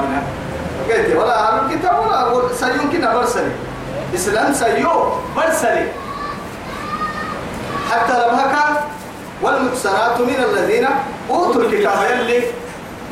ما 0.00 0.22
قلت 0.88 1.16
ولا 1.16 1.48
أهل 1.48 1.54
الكتاب 1.64 1.98
ولا 2.06 2.20
أقول 2.20 2.54
سيمكن 2.54 3.00
برسلي. 3.14 3.52
إسلام 4.14 4.52
سيو 4.52 5.12
برسلي. 5.36 5.88
حتى 7.90 8.12
لبهك 8.12 8.54
والمحسنات 9.42 10.20
من 10.20 10.44
الذين 10.50 10.86
أوتوا 11.30 11.62
الكتاب. 11.62 11.92
يلي 12.10 12.42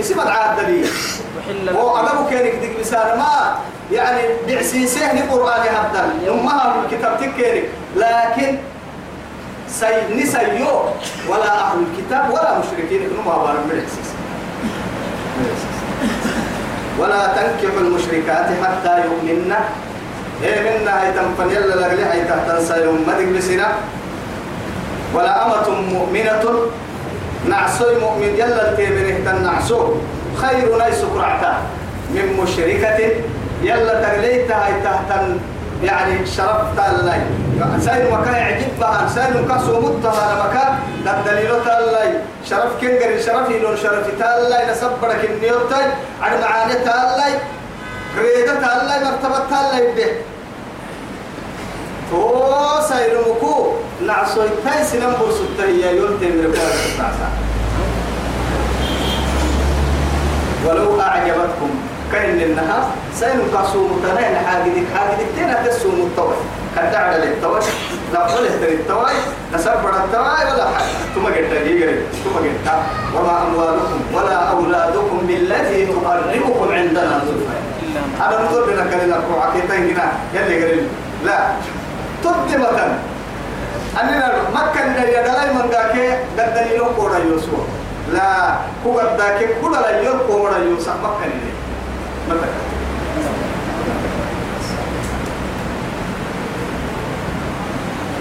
اسم 0.01 0.21
العاد 0.21 0.61
دليل. 0.61 0.91
وحل 1.39 1.77
هو 1.77 1.97
أنا 2.01 2.31
كانك 2.31 2.55
ديك 2.55 2.81
مثال 2.81 3.19
ما 3.19 3.57
يعني 3.93 4.23
بعسيسه 4.49 5.13
القرآن 5.13 5.61
هبدا 5.61 6.31
أمها 6.31 6.75
الكتاب 6.85 7.17
تكيرك 7.21 7.69
لكن 7.97 8.59
سي 9.69 10.15
نسيو 10.15 10.83
ولا 11.29 11.61
أهل 11.61 11.79
الكتاب 11.89 12.31
ولا 12.31 12.59
مشركين. 12.59 13.03
إنهم 13.03 13.29
أبار 13.29 13.53
من 13.53 13.71
العسيس 13.71 14.09
ولا 16.99 17.27
تنكحوا 17.27 17.81
المشركات 17.81 18.47
حتى 18.63 19.05
يؤمنن 19.05 19.55
إيه 20.43 20.61
منا 20.61 21.03
هي 21.03 21.13
تنفن 21.13 21.51
يلا 21.51 21.75
لغلي 21.75 22.05
هي 22.05 22.25
تحتنسى 22.25 22.85
يوم 22.85 23.05
مدك 23.09 23.29
بسنا 23.37 23.69
ولا 25.15 25.47
أمة 25.47 25.71
مؤمنة. 25.71 26.45
نعسوي 27.49 27.95
مؤمن 28.01 28.35
يلا 28.39 28.71
التيمنه 28.71 29.19
تنعسو 29.25 29.95
خير 30.37 30.79
ليس 30.79 31.01
كرعتا. 31.15 31.55
من 32.11 32.41
مشركة 32.43 32.99
يلا 33.63 33.95
تغليتها 34.03 34.67
هي 34.67 34.83
تحتن 34.85 35.39
يعني 35.83 36.27
شرفت 36.27 36.79
الله. 36.91 37.27
سير 37.81 38.11
مكان 38.13 38.35
يعجب 38.35 38.79
بها. 38.81 39.09
سير 39.15 39.43
مكان 39.43 39.59
سومتها 39.67 40.23
على 40.23 40.35
مكان 40.45 40.73
ده 41.05 41.13
دليل 41.27 41.51
الله 41.51 42.23
شرف 42.51 42.81
كنجر 42.81 43.21
شرف 43.27 43.51
يلون 43.51 43.77
شرف 43.77 44.07
الله 44.09 44.71
نسبرك 44.73 45.21
النيوتاي 45.31 45.87
على 46.23 46.41
معاني 46.41 46.73
الله 46.73 47.33
ريدة 48.19 48.53
الله 48.53 49.11
مرتبة 49.11 49.39
الله 49.61 49.79
يبدأ 49.79 50.11
تو 52.11 52.21
سير 52.89 53.15
مكو. 53.29 53.73
نعسوي 54.07 54.49
تاي. 54.65 54.85
سنم 54.85 55.13
برسوتا 55.21 55.65
هي 55.65 55.97
يوم 55.97 56.19
تمر 56.21 56.49
نعسا 56.99 57.29
ولو 60.67 61.01
أعجبتكم 61.01 61.71
كأن 62.13 62.41
النهار 62.41 62.85
سين 63.15 63.41
قاسو 63.55 63.89
متنين 63.89 64.37
حاجدك 64.47 64.87
حاجدك 64.95 65.29
تنا 65.37 65.67
تسو 65.67 65.89
متوي 65.89 66.37
كنت 66.75 66.95
على 66.95 67.25
التوي 67.25 67.61
لا 68.13 68.21
قول 68.21 68.47
التوي 68.47 69.13
نسبر 69.55 69.93
التوي 70.05 70.53
ولا 70.53 70.67
حاجة. 70.75 70.93
ثم 71.15 71.25
قلت 71.27 71.53
لي 71.65 72.01
ثم 72.25 72.35
قلت 72.45 72.69
وما 73.17 73.43
أموالكم 73.43 74.01
ولا 74.15 74.37
أولادكم 74.37 75.19
بالتي 75.29 75.87
تقربكم 75.87 76.73
عندنا 76.73 77.21
زلفى. 77.27 77.57
أنا 78.21 78.43
نقول 78.43 78.63
بنا 78.71 78.85
كلنا 78.91 79.21
كوعكتين 79.29 79.97
هنا. 79.97 80.13
يلي 80.35 80.65
قال 80.65 80.87
لا. 81.25 81.39
مثلا 82.59 82.89
أننا 84.01 84.33
مكة 84.55 85.05
يا 85.05 85.23
دلاي 85.23 85.53
من 85.55 85.71
ذاك 85.71 86.19
قدني 86.39 86.77
له 86.77 86.89
كورا 86.97 87.19
يوسف. 87.19 87.53
لا. 88.13 88.57
هو 88.87 89.01
ذاك 89.19 89.49
كل 89.63 89.73
لا 89.73 90.01
يور 90.01 90.19
كورا 90.29 90.59
يوسف. 90.59 90.97
مكة 91.05 91.52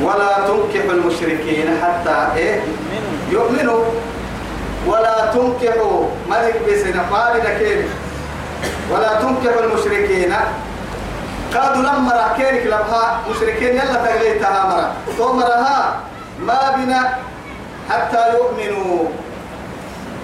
ولا 0.04 0.48
تنكح 0.48 0.86
المشركين 0.90 1.68
حتى 1.82 2.28
إيه؟ 2.36 2.62
يؤمنوا. 3.32 3.84
ولا 4.88 5.32
تنكحوا 5.34 6.06
ملك 6.30 6.62
بسنا 6.68 7.06
مالنا 7.12 7.60
كيف 7.60 7.86
ولا 8.92 9.14
تنكحوا 9.22 9.64
المشركين. 9.64 10.34
كادوا 11.54 11.84
لما 11.84 12.14
راكينك 12.14 12.66
لبها 12.66 13.22
مشركين 13.30 13.74
يلا 13.74 13.94
تغليتها 14.06 14.66
مرة 14.66 15.18
تومرها 15.18 16.00
ما 16.40 16.76
بنا 16.78 17.18
حتى 17.90 18.34
يؤمنوا. 18.34 19.06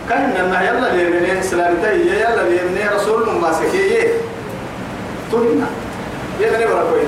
كان 0.10 0.50
ما 0.52 0.62
يلا 0.62 0.94
ليمنين 0.96 1.44
سلامتي 1.44 1.92
يلا 1.94 2.42
ليمنين 2.50 2.88
رسول 2.96 3.30
ما 3.42 3.54
سكيه 3.54 4.08
تهنا 5.32 5.68
يمني 6.40 6.66
بركوي 6.66 7.04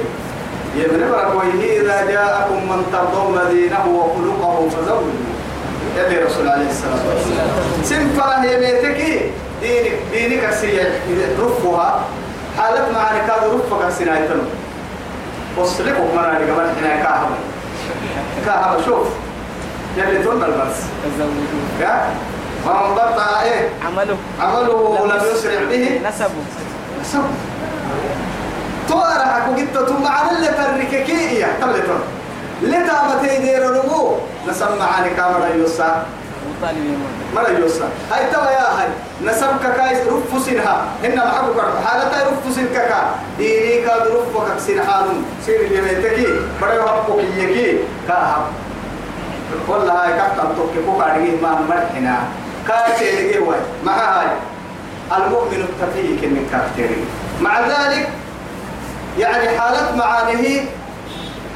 يمني 0.75 1.11
بركوي 1.11 1.77
إذا 1.79 2.05
جاءكم 2.11 2.55
من 2.69 2.83
ترضون 2.93 3.39
دينه 3.51 3.85
وخلقه 3.87 4.69
فزوجوا 4.69 5.39
يلي 5.97 6.23
رسول 6.23 6.47
عليه 6.47 6.69
الصلاة 6.69 7.03
والسلام 7.09 7.47
سنفرة 7.83 8.41
هي 8.43 8.59
بيتك 8.59 9.31
دينك 9.61 9.93
دينك 10.13 10.53
سيئة 10.53 10.89
رفها 11.39 12.01
حالت 12.57 12.85
معاني 12.93 13.19
كاد 13.19 13.43
رفك 13.53 13.89
سناي 13.99 14.27
تنو 14.27 14.41
وصلكم 15.57 16.15
مراني 16.15 16.45
كمان 16.45 16.75
هنا 16.81 17.03
كاهب 17.03 17.29
كاهب 18.45 18.81
شوف 18.85 19.07
يلي 19.97 20.23
تون 20.23 20.43
البرس 20.43 20.77
يا 21.81 22.09
من 22.65 22.95
بطأ 22.95 23.41
إيه؟ 23.43 23.69
عمله. 23.85 24.17
عمله 24.41 25.05
لم 25.05 25.21
يسرع 25.31 25.63
به؟ 25.69 26.01
نسبه. 26.09 26.43
نسب 27.01 27.23
توارا 28.87 29.25
حكو 29.25 29.55
جدت 29.55 29.89
ثم 29.89 30.07
على 30.07 30.37
اللي 30.37 30.47
ترككي 30.47 31.39
يا 31.39 31.47
تبلتون 31.61 32.01
لتامتي 32.61 33.37
دير 33.37 33.63
نمو 33.73 34.17
نسب 34.47 34.77
معاني 34.79 35.09
كامرا 35.09 35.47
يوسا 35.55 36.05
مرة 37.35 37.49
يوسا 37.49 37.89
هاي 38.11 38.31
توا 38.31 38.51
يا 38.51 38.67
هاي 38.79 38.87
نسب 39.25 39.47
كايس 39.77 39.97
رف 40.07 40.45
سنها. 40.45 40.85
هن 41.03 41.15
محبو 41.15 41.53
كرب 41.53 41.73
حالتا 41.85 42.17
رف 42.29 42.55
سن 42.55 42.67
كاكا 42.73 43.01
ديني 43.37 43.81
كاد 43.85 44.01
رف 44.07 44.47
كاك 44.47 44.59
سن 44.59 44.91
حالم 44.91 45.25
سير 45.45 45.61
اللي 45.61 45.81
ميتكي. 45.81 46.27
بڑا 46.61 46.73
يحبو 46.73 47.17
كيكي 47.17 47.77
كاهب 48.07 48.43
والله 49.67 49.93
هاي 49.93 50.13
كاكتا 50.13 50.43
توكي 50.57 50.85
كوكا 50.85 51.07
دقيه 51.07 51.41
ما 51.41 51.61
مرحنا 51.69 52.17
كاتي 52.69 53.39
واي 53.39 53.57
مع 53.85 53.93
هاي؟ 54.21 54.27
المؤمن 55.17 55.65
التقي 55.69 56.07
كن 56.21 56.37
كاكتيري 56.51 57.03
مع 57.41 57.59
ذلك 57.59 58.09
يعني 59.19 59.59
حالة 59.59 59.95
معانيه 59.95 60.61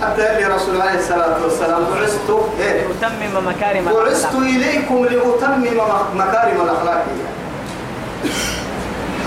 حتى 0.02 0.32
اللي 0.32 0.56
رسول 0.56 0.74
الله 0.74 0.86
عليه 0.86 1.00
الصلاة 1.00 1.44
والسلام 1.44 1.84
بعثت 1.96 2.30
إيه؟ 2.60 2.82
لأتمم 2.88 3.48
مكارم 3.48 3.86
بعثت. 3.86 4.36
إليكم 4.36 5.06
لأتمم 5.06 5.68
مكارم 6.16 6.62
الأخلاق. 6.62 7.06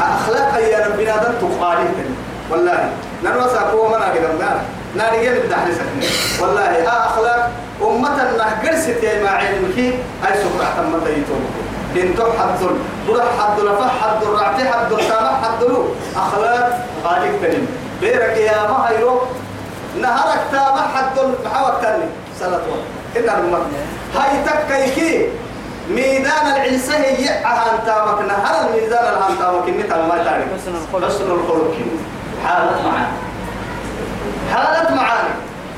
أخلاق 0.03 0.59
يا 0.61 0.87
ربنا 0.87 1.17
دم 1.17 1.49
تقاليه 1.49 1.89
والله 2.51 2.91
نروى 3.25 3.49
ساكو 3.55 3.89
ما 3.89 3.99
نادي 3.99 4.19
قمنا 4.19 4.61
نادي 4.97 5.21
جيب 5.21 5.45
الدحل 5.45 5.75
سكني 5.75 6.07
والله 6.43 6.63
آه 6.63 7.07
أخلاق 7.07 7.51
أمة 7.83 8.17
نهجر 8.39 8.77
ستي 8.81 9.23
مع 9.25 9.31
علمك 9.31 9.79
هاي 10.23 10.33
سكرة 10.35 10.75
تم 10.77 10.93
تيتون 11.95 12.09
إن 12.11 12.17
تح 12.17 12.43
حد 12.43 12.57
ذل 12.61 12.77
بروح 13.09 13.25
حد 13.41 13.61
لفح 13.61 13.93
حد 14.03 14.23
الرعتي 14.23 14.69
حد 14.69 14.93
السامح 14.93 15.43
حد 15.43 15.63
له 15.65 15.89
أخلاق 16.17 16.87
قالك 17.05 17.33
تنم 17.43 17.67
بيرك 18.01 18.37
يا 18.37 18.71
ما 18.71 18.89
هيرو. 18.89 19.21
نهارك 20.01 20.41
تابع 20.53 20.83
حد 20.95 21.19
محاوك 21.45 21.83
تاني. 21.83 22.05
سنة 22.41 22.61
إلا 23.17 23.39
المرة 23.39 23.67
هاي 24.15 24.45
تكيكي 24.45 25.29
ميدان 25.91 26.47
العلسة 26.47 26.97
هي 26.97 27.29
أهان 27.29 27.79
تامك. 27.87 28.21
نهار 28.29 28.69
الميزان 28.69 29.05
الهان 29.05 29.39
تامك. 29.39 29.69
إني 29.69 29.83
تام 29.83 30.09
ما 30.09 30.25
تعرف. 30.25 30.45
حسن 31.05 31.31
الخلق. 31.31 31.75
حالة 32.47 32.83
معانا 32.85 33.13
حالة 34.55 34.95
معانا 34.95 35.35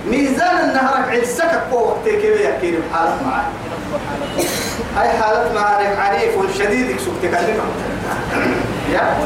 ميزان 0.07 0.71
النهارك 0.71 1.09
علسك 1.09 1.61
قوة 1.73 1.97
كيف 2.05 2.41
يحكي 2.41 2.71
لي 2.71 2.79
حالة 2.95 3.17
هاي 4.97 5.09
حالة 5.09 5.53
معانا 5.55 6.03
عنيف 6.03 6.59
شديد 6.59 6.91
يكسوك 6.91 7.15
تكلمة. 7.23 7.65
يا؟ 8.93 9.17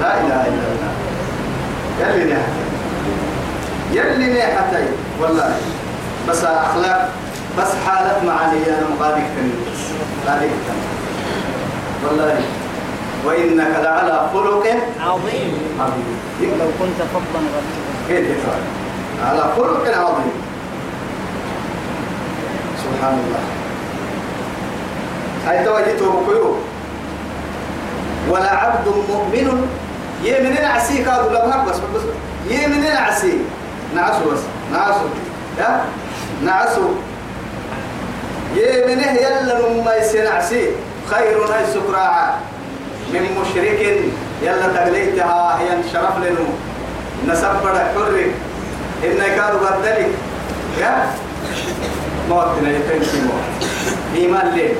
لا 0.00 0.20
إله 0.20 0.40
إلا 0.48 0.66
الله. 0.72 0.92
يلي 2.00 2.34
نحتي 2.34 2.62
يلي 3.92 4.26
نحتي 4.38 4.84
والله. 5.20 5.56
بس 6.28 6.44
أخلاق 6.44 7.10
بس 7.58 7.68
حالة 7.86 8.24
معاني 8.26 8.66
أنا 8.68 8.86
مغادق 8.98 9.16
تنين 9.16 9.56
غادق 10.26 10.50
والله. 12.06 12.40
وإنك 13.24 13.72
لعلى 13.82 14.30
خلق 14.32 14.66
عظيم. 15.00 15.52
عظيم. 15.80 16.18
ولو 16.40 16.70
كنت 16.78 16.98
فظا 17.12 17.40
غليظ 17.54 18.26
كيف 18.26 18.46
على 19.26 19.44
خلق 19.56 19.84
عظيم. 19.98 20.32
سبحان 22.84 23.14
الله. 23.14 23.61
هاي 25.46 25.64
توجهته 25.64 26.20
بكيو. 26.20 26.54
ولا 28.30 28.50
عبد 28.50 28.88
مؤمن 29.08 29.66
يمنين 30.24 30.64
عسي 30.64 31.04
كادوا 31.04 31.30
لبهك 31.30 31.64
بس 31.68 31.76
بس 31.76 32.02
يمنين 32.50 32.96
عسي 32.96 33.38
نعسو 33.94 34.30
بس 34.30 34.38
نعسو. 34.72 35.06
يا 35.58 35.84
نعسو. 36.44 36.88
يمنه 38.56 39.12
يلا 39.12 39.60
لما 39.60 39.94
يسين 39.94 40.26
عسي 40.26 40.66
خير 41.10 41.38
هاي 41.38 41.66
سكراعة. 41.74 42.38
من 43.12 43.22
مشرك 43.40 44.02
يلا 44.42 44.66
تغليتها. 44.76 45.58
هي 45.60 45.68
شرف 45.92 46.14
نسب 47.28 47.54
بدا 47.64 47.84
حر 47.94 48.30
إن 49.04 49.18
كانوا 49.36 49.60
بدلك 49.60 50.10
يا 50.80 51.06
موتنا 52.28 52.70
يتنسي 52.70 53.20
موت. 53.20 53.68
إيمان 54.16 54.50
ليه 54.54 54.74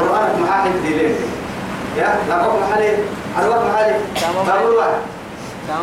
قرآن 0.00 0.42
محاحد 0.42 0.70
دي 0.82 0.94
ليه 0.94 1.14
يا 1.96 2.08
لقب 2.28 2.52
محالي 2.62 2.90
أروك 3.42 3.62
محالي 3.70 3.94
تمام. 4.20 4.46
تقول 4.46 4.74
واحد 4.74 5.00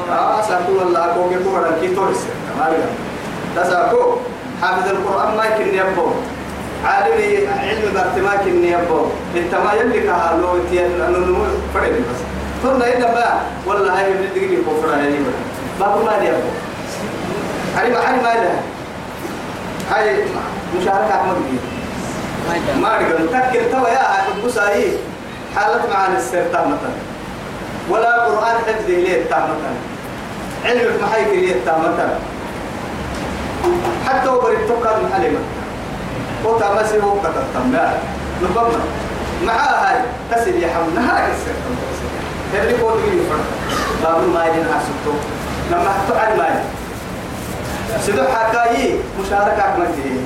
آه 0.10 0.42
سأقول 0.42 0.82
الله 0.88 1.06
أكو 1.06 1.30
كيكو 1.30 1.50
بدل 1.56 1.80
كي 1.82 1.96
تورس 1.96 2.22
ما 2.60 2.70
بيقول 2.70 2.94
تسأكو 3.56 4.16
حافظ 4.62 4.90
القرآن 4.90 5.38
ما 5.38 5.46
يمكن 5.46 5.76
يبو. 5.78 6.08
عالم 6.86 7.48
علم 7.60 7.94
بارتماك 7.94 8.42
إني 8.42 8.72
يبو. 8.72 9.00
إنت 9.36 9.56
ما 9.56 9.74
يلي 9.74 10.00
كهالو 10.00 10.60
تيان 10.70 11.02
أنه 11.02 11.18
نمو 11.18 11.46
فرد 11.74 11.92
بس. 12.08 12.20
ثم 12.64 12.82
إذا 12.82 13.08
ما 13.16 13.42
والله 13.68 14.00
هاي 14.00 14.14
من 14.14 14.24
الدقيقة 14.24 14.62
كفرة 14.62 14.96
هاي 14.96 15.10
ما 15.80 16.20
دي 16.20 16.26
يبو. 16.28 16.50
هاي 17.78 17.92
ما 17.92 18.00
هاي 18.00 18.16
ما 18.16 18.34
لها 18.42 18.62
هاي 19.92 20.24
مشاركة 20.78 21.24
دي 21.52 21.58
ما 22.82 23.02
نقول 23.02 23.30
تكل 23.30 23.72
توا 23.72 23.90
يا 23.90 24.00
حبوس 24.00 24.58
هاي 24.58 24.92
حالة 25.56 25.82
معانا 25.94 26.18
السير 26.18 26.44
تامة 26.54 26.78
ولا 27.90 28.24
قرآن 28.26 28.56
حفظ 28.68 28.90
إليه 28.90 29.26
تامة 29.30 29.56
علم 30.66 30.94
محيك 31.04 31.28
إليه 31.28 31.56
تامة 31.66 32.10
حتى 34.08 34.30
وبرد 34.30 34.58
تقال 34.68 35.04
محلمة 35.10 35.40
وتا 36.46 36.74
مسي 36.74 37.02
هو 37.02 37.20
كتتم 37.20 37.72
لا 37.74 37.90
نبما 38.44 38.80
مع 39.46 39.54
هاي 39.54 39.98
تسل 40.32 40.64
يحمل 40.64 40.96
نهار 40.96 41.32
السير 41.32 41.56
اللي 42.64 42.82
قول 42.82 43.02
لي 43.02 43.20
فرق 43.30 43.46
باب 44.04 44.30
ما 44.34 44.46
يدين 44.46 44.64
حسبته 44.66 45.16
لما 45.72 45.92
تقعد 46.10 46.38
ما 46.38 46.64
سيدو 48.06 48.24
حكايي 48.24 49.00
مشاركة 49.22 49.64
مجدي 49.80 50.20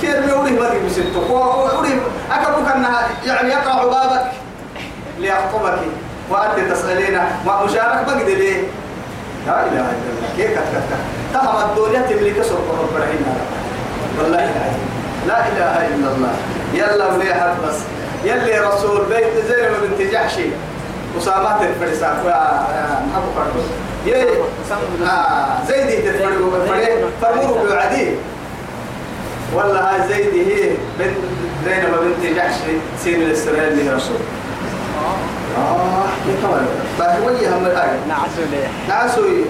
كيف 0.00 0.28
يوري 0.28 0.50
مدي 0.50 0.86
بسيطة 0.86 1.32
ووري 1.32 2.00
أكبر 2.32 2.68
كأنها 2.68 3.08
يعني 3.26 3.48
يقع 3.48 3.84
بابك 3.84 4.24
ليخطبك 5.18 5.78
وأنت 6.30 6.72
تسألين 6.72 7.18
ما 7.46 7.64
مشارك 7.64 8.06
بقدر 8.06 8.24
ليه؟ 8.24 8.62
لا 9.46 9.60
إله 9.60 9.70
إلا 9.70 10.10
الله. 10.12 10.28
كيف 10.36 10.50
كت 10.50 10.58
كت 10.58 10.98
تهم 11.34 11.70
الدنيا 11.70 12.00
تملك 12.02 12.42
سرق 12.42 12.78
رب 12.80 12.96
العالمين 12.96 13.36
والله 14.18 14.38
العظيم. 14.38 14.88
لا 15.28 15.38
إله 15.48 15.86
إلا 15.86 16.08
الله. 16.16 16.34
يلا 16.74 17.06
وليحت 17.06 17.50
بس. 17.68 17.78
يلي 18.24 18.58
رسول 18.58 19.04
بيت 19.04 19.46
زينب 19.48 19.72
بنت 19.82 20.12
جحشي 20.12 20.46
أسامة 21.18 21.62
الفرسان 21.62 22.14
محبو 23.10 23.30
فرقو 23.36 23.60
يي. 24.06 24.28
آه 25.06 25.64
زيدي 25.68 25.96
تفرقو 25.96 26.50
فرمو 27.22 27.64
بيعدي 27.64 28.14
والله 29.54 29.80
هاي 29.80 30.08
زيدي 30.08 30.54
هي 30.54 30.70
بنت 30.98 31.16
زينب 31.64 31.94
بنت 32.02 32.36
جحشي 32.36 32.72
سين 33.04 33.22
الإسرائيل 33.22 33.62
اللي 33.72 33.90
رسول 33.90 34.16
آه 35.58 36.04
كيف 36.26 36.46
كمان 36.46 36.66
فهو 36.98 37.28
هم 37.28 37.66
الآية. 37.66 37.98
نعسوا 38.88 39.24
ليه؟ 39.26 39.44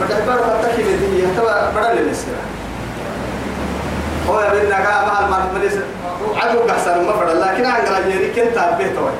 ما 0.00 0.06
تحبار 0.06 0.38
فتاكي 0.38 0.82
بدي 0.82 1.24
يحتوى 1.24 1.70
بدل 1.76 1.98
الإسرائيل 1.98 2.46
هو 4.28 4.40
يا 4.40 4.50
بنت 4.50 4.70
نقا 4.72 5.06
مع 5.06 5.20
المرمريس 5.26 5.72
عدو 6.36 6.58
قحسن 6.58 7.04
ما 7.06 7.12
بدل 7.16 7.40
لكن 7.40 7.66
عن 7.66 7.80
غيري 8.04 8.28
كنت 8.28 8.56
أبيه 8.58 8.86
توي 8.86 9.10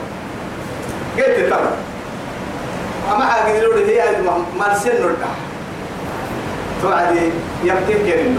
قلت 1.17 1.49
كمان 1.51 1.73
أما 3.15 3.25
حاجة 3.27 3.53
يقولوا 3.53 3.79
لي 3.85 4.01
هي 4.01 4.05
نسين 4.73 4.93
نرجع 4.93 5.27
توعدي 6.83 7.31
يبتين 7.65 7.97
كريم 8.07 8.39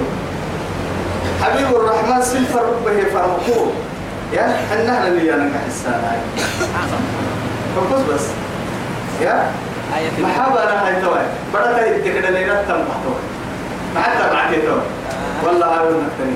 حبيب 1.41 1.75
الرحمن 1.75 2.21
سلف 2.21 2.55
ربه 2.55 3.03
فرمقوه 3.13 3.71
يا 4.33 4.59
حنا 4.69 5.07
اللي 5.07 5.33
أنا 5.33 5.51
كحسان 5.53 6.01
هاي. 6.03 6.19
فقص 7.75 8.01
بس. 8.13 8.25
يا؟ 9.21 9.51
محابة 10.19 10.63
أنا 10.63 10.87
هاي 10.87 11.01
توي. 11.01 11.19
بدأت 11.53 12.05
يتكلم 12.05 12.33
لي 12.33 12.45
رتم 12.45 12.79
محتوى 12.89 13.19
ما 13.95 14.01
حتى 14.01 14.33
بعد 14.33 14.51
توي. 14.51 14.81
والله 15.45 15.67
هاي 15.67 15.85
نكتني 15.85 16.35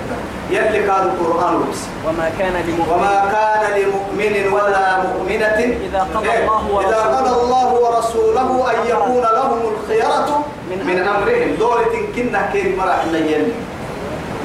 يلي 0.50 0.88
كان 0.88 1.04
القرآن 1.10 1.60
بس 1.72 1.78
وما 2.08 2.32
كان 2.40 2.54
لمؤمن. 2.68 2.92
وما 2.92 3.32
كان 3.32 3.82
لمؤمن 3.82 4.54
ولا 4.54 5.04
مؤمنة. 5.04 5.60
إذا 5.90 6.08
قضى 6.16 6.32
إيه؟ 6.32 6.44
الله 6.44 6.82
إذا 6.88 6.98
ورسوله 6.98 7.18
قضى 7.18 7.42
الله 7.42 7.74
ورسوله 7.74 8.72
أن 8.72 8.88
يكون 8.88 9.22
لهم 9.22 9.60
الخيرة 9.74 10.46
من 10.70 10.86
من 10.86 11.08
أمرهم. 11.08 11.56
دورة 11.60 11.94
كنا 12.16 12.50
كيف 12.54 12.80
مرح 12.80 13.04
يلي. 13.14 13.52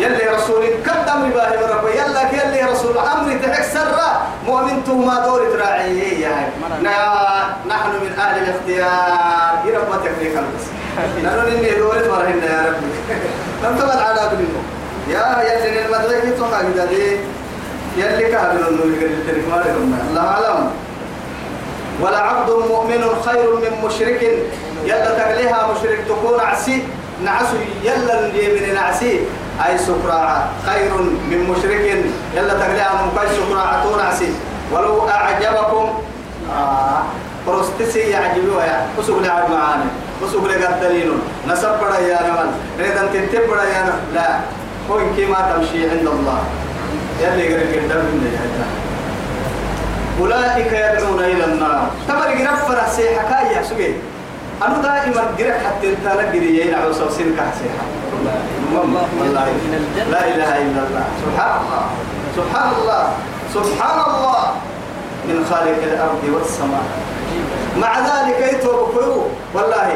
يلي 0.00 0.28
رسول 0.36 0.64
كد 0.86 1.08
أمر 1.14 1.28
باهي 1.34 1.56
من 1.56 1.70
ربي 1.72 1.90
يلا 1.90 2.22
يلي 2.32 2.62
رسول 2.72 2.98
أمر 2.98 3.36
تحك 3.42 3.64
سرة 3.64 4.22
مؤمنته 4.46 4.94
ما 4.94 5.14
يا 6.20 6.28
هاي 6.28 6.46
نا- 6.82 7.56
نحن 7.68 7.88
من 7.90 8.12
أهل 8.18 8.42
الاختيار. 8.42 9.66
يا 9.66 9.78
رب 9.78 9.88
ما 9.90 9.96
تكفيك 10.04 10.32
بس 10.32 10.64
نحن 11.24 11.38
إني 11.38 11.70
دورة 11.70 12.08
مرهن 12.08 12.42
يا 12.42 12.66
ربي 12.68 12.86
لم 13.64 13.78
تبل 13.78 13.90
على 14.02 14.30
بنمو 14.32 14.60
يا 15.08 15.42
يلي 15.42 15.86
المدرسة 15.86 16.36
توقع 16.38 16.62
كده 16.62 16.84
يلي 17.96 18.28
كهبل 18.32 18.68
النور 18.68 18.86
يقول 18.86 19.42
ما 19.50 19.56
لهم 19.66 19.98
الله 20.10 20.20
أعلم. 20.28 20.70
ولا 22.00 22.18
عبد 22.18 22.50
مؤمن 22.50 23.04
خير 23.24 23.56
من 23.56 23.84
مشرك. 23.84 24.22
يلا 24.84 25.10
تغليها 25.18 25.68
مشرك 25.72 25.98
تكون 26.08 26.40
عسي. 26.40 26.82
نعسو 27.24 27.56
يلا 27.82 28.26
اليمين 28.26 28.74
نعسي. 28.74 29.20
أي 29.56 29.78
سكراعة 29.78 30.48
خير 30.66 30.92
من 31.30 31.40
مشرك. 31.50 32.04
يلا 32.36 32.54
تغليها 32.54 33.08
مكاي 33.08 33.28
سكراعة 33.36 33.82
تون 33.82 34.00
عسي 34.00 34.30
ولو 34.72 35.08
أعجبكم 35.08 35.86
آه 36.52 37.02
برستسي 37.46 37.98
يعجبوا 37.98 38.62
يا. 38.62 38.86
وسوق 38.98 39.18
لي 39.22 39.28
عاد 39.28 39.50
معانا. 39.50 39.86
وسوق 40.22 40.44
لي 40.44 40.54
قدرين 40.54 41.12
نسب 41.48 41.72
بڑا 41.80 41.98
يا 41.98 42.18
نمن 42.26 42.48
ريدن 42.78 43.06
تنتب 43.12 43.48
بڑا 43.48 43.64
يا 43.64 43.82
نمن. 43.86 44.14
لا. 44.14 44.40
هو 44.90 44.98
إنك 44.98 45.30
ما 45.30 45.40
تمشي 45.50 45.90
عند 45.90 46.06
الله. 46.06 46.38
يلي 47.22 47.54
قريب 47.54 47.84
قدام 47.84 48.04
من 48.04 48.22
الجنة 48.26 48.66
أولئك 50.20 50.72
يدعون 50.72 51.20
إلى 51.24 51.44
النار. 51.44 51.90
تبر 52.08 52.34
جرب 52.38 52.56
فرح 52.68 52.88
سيحة 52.90 53.22
كايا 53.30 53.62
سوي 53.62 53.94
أنا 54.62 54.82
دائما 54.82 55.22
جرب 55.38 55.52
حتى 55.66 55.86
أنت 55.92 56.06
نجري 56.18 56.56
يين 56.58 56.74
على 56.74 56.92
صوصين 56.94 57.36
كحسيحة 57.36 57.84
والله 58.72 59.04
والله 59.20 59.46
لا 60.10 60.22
إله 60.32 60.50
إلا 60.64 60.80
الله. 60.88 61.04
سبحان 61.24 61.52
الله. 61.60 61.84
سبحان 62.36 62.68
الله. 62.80 63.02
سبحان 63.54 63.98
الله. 64.10 64.42
من 65.28 65.38
خالق 65.50 65.80
الأرض 65.92 66.22
والسماء. 66.34 66.86
مع 67.76 67.92
ذلك 68.00 68.60
كيو 68.60 69.28
والله 69.54 69.88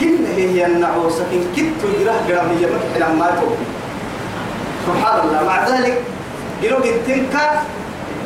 قلنا 0.00 0.30
هي 0.36 0.66
النعوسة 0.66 1.26
إن 1.34 1.42
كنت 1.56 1.80
يراه 2.00 2.18
قرامية 2.28 2.66
مكحلا 2.70 3.08
ما 3.18 3.28
توب. 3.40 3.58
سبحان 4.86 5.16
الله. 5.26 5.40
مع 5.42 5.58
ذلك 5.68 5.96
قالوا 6.62 6.80
جنتنكا 6.86 7.44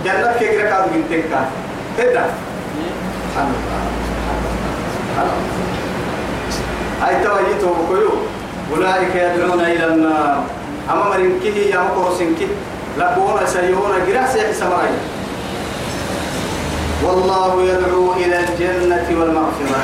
جنة 0.04 0.32
كي 0.38 0.48
قرأ 0.52 0.68
كادو 0.70 0.88
جنتنكا 0.94 1.40
هذا 1.98 2.24
سبحان 3.24 3.48
الله. 3.48 4.03
هاي 7.02 7.24
تواجيته 7.24 7.66
بكيو؟ 7.66 8.10
أولئك 8.72 9.14
يدعون 9.14 9.60
إلى 9.60 9.86
النار. 9.86 10.44
أما 10.90 11.04
مرنكه 11.08 11.56
يا 11.56 11.80
مقرسنك 11.80 12.40
لقونا 12.98 13.46
سيئون 13.46 13.92
قرأ 14.06 14.26
سيح 14.32 14.52
سمرين 14.52 14.98
والله 17.04 17.62
يدعو 17.62 18.12
إلى 18.12 18.40
الجنة 18.40 19.06
والمغفرة. 19.20 19.82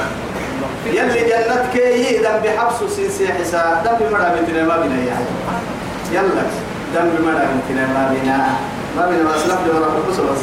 يلي 0.86 1.20
جنتك 1.20 1.74
يهدم 1.74 2.36
بحبس 2.44 2.92
سنسي 2.96 3.32
حساب 3.32 3.82
دم 3.84 4.06
بمرأة 4.06 4.34
بنتنا 4.34 4.62
ما 4.64 4.76
بنا 4.76 4.96
يعني 5.08 5.24
يلا 6.12 6.42
دم 6.94 7.08
بمرأة 7.18 7.46
بنتنا 7.52 7.86
ما 7.86 8.14
بنا. 8.14 8.46
ما 8.96 9.06
بنا 9.06 9.30
بس 9.30 9.46
لفظ 9.46 9.84
حبوسة 9.84 10.22
بس. 10.22 10.40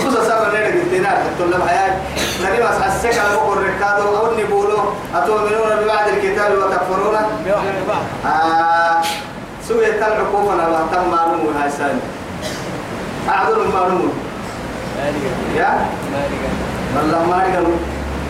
حبوسة 0.00 0.28
سابر 0.28 0.48
لنا 0.56 0.66
قلتنا 0.66 1.08
حتى 1.08 1.44
لهم 1.50 1.68
حياة 1.68 1.96
نبي 2.44 2.62
بس 2.62 2.78
حسك 2.82 3.18
على 3.18 3.36
بقر 3.36 3.52
الركاد 3.52 4.00
أو 4.00 4.32
النبولو 4.32 4.78
أتؤمنون 5.14 5.84
ببعض 5.84 6.08
الكتاب 6.08 6.52
وتكفرون 6.52 7.16
آه 8.26 9.02
سوية 9.68 10.06
العقوبة 10.06 10.52
أنا 10.54 10.86
تم 10.92 11.10
معلومة 11.10 11.62
هاي 11.64 11.70
سنة 11.70 12.00
أعذر 13.28 13.58
لقى 13.64 13.90
يا 15.56 15.86
والله 16.96 17.24
ما 17.26 17.42
أقدر 17.42 17.66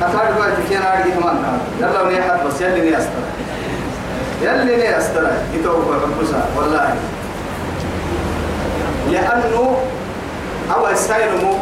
أفعل 0.02 0.35
بقى 0.35 0.50
تكينا 0.56 0.92
أرجع 0.92 1.14
كمان 1.21 1.59
يلا 1.80 2.02
وني 2.02 2.21
أحد 2.21 2.47
بس 2.47 2.61
يلي 2.61 2.90
ني 2.90 2.99
أسترى 2.99 3.25
يلي 4.42 4.76
ني 4.76 4.99
أسترى 4.99 5.30
يتوقع 5.54 5.94
حبوسا 6.00 6.49
والله 6.56 6.94
لأنه 9.11 9.76
أو 10.73 10.88
السائل 10.88 11.44
مو 11.44 11.54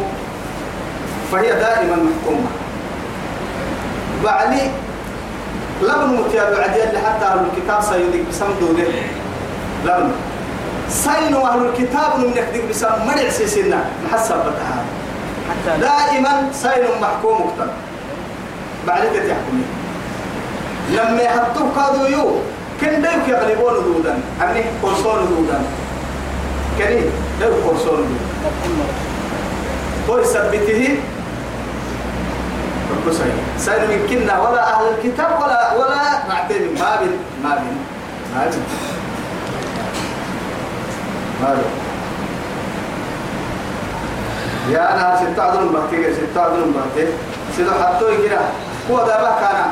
فهي 1.31 1.49
دائما 1.49 1.95
محكومة. 1.95 2.49
بعلي 4.23 4.71
لبن 5.81 6.21
متياب 6.21 6.53
عديل 6.53 6.97
حتى 6.97 7.25
أهل 7.25 7.45
الكتاب 7.51 7.81
سيدك 7.81 8.23
بسمدوا 8.29 8.73
له 8.77 8.93
لبن 9.85 10.11
سينوا 10.89 11.47
أهل 11.47 11.65
الكتاب 11.65 12.19
من 12.19 12.31
يكذب 12.35 12.69
بسم 12.69 12.87
مرع 13.07 13.29
سيسنا 13.29 13.83
محسب 14.05 14.35
بتها 14.35 14.83
دائما 15.77 16.49
سين 16.53 17.01
محكوم 17.01 17.41
مكتب. 17.41 17.71
بعد 18.87 19.01
ذلك 19.01 19.25
يحكمي 19.25 19.65
لما 20.91 21.21
يحطوه 21.21 21.69
قادوا 21.75 22.07
يو 22.07 22.35
كن 22.81 23.01
دايك 23.01 23.27
يغلبون 23.27 23.73
دودا. 23.73 24.15
أني 24.41 24.63
كورسون 24.81 25.27
دودا. 25.29 25.61
دايك 26.79 27.53
كورسون 27.65 28.19
دودا 28.43 28.93
هو 30.09 30.17
يثبته 30.19 30.97
رب 32.91 33.13
سين 33.13 33.35
سين 33.57 33.81
من 33.89 34.07
كنا 34.09 34.39
ولا 34.41 34.73
أهل 34.73 34.85
الكتاب 34.97 35.31
ولا 35.41 35.73
ولا 35.73 36.27
معتمد 36.29 36.61
ما 36.79 36.95
بين 36.99 37.11
ما 37.43 37.55
بين 37.55 37.77
ما 38.35 38.45
بين 38.45 38.63
ما 41.41 41.53
بين 41.53 41.63
يا 44.73 44.93
أنا 44.93 45.19
ستة 45.21 45.43
عدل 45.43 45.69
بحتي 45.69 46.13
ستة 46.13 46.41
عدل 46.41 46.71
بحتي 46.75 47.07
سيدو 47.57 47.71
حطوا 47.71 48.09
كده. 48.27 48.39
هو 48.91 48.97
ده 48.97 49.21
بقى 49.21 49.39
كان. 49.39 49.55
لا 49.55 49.65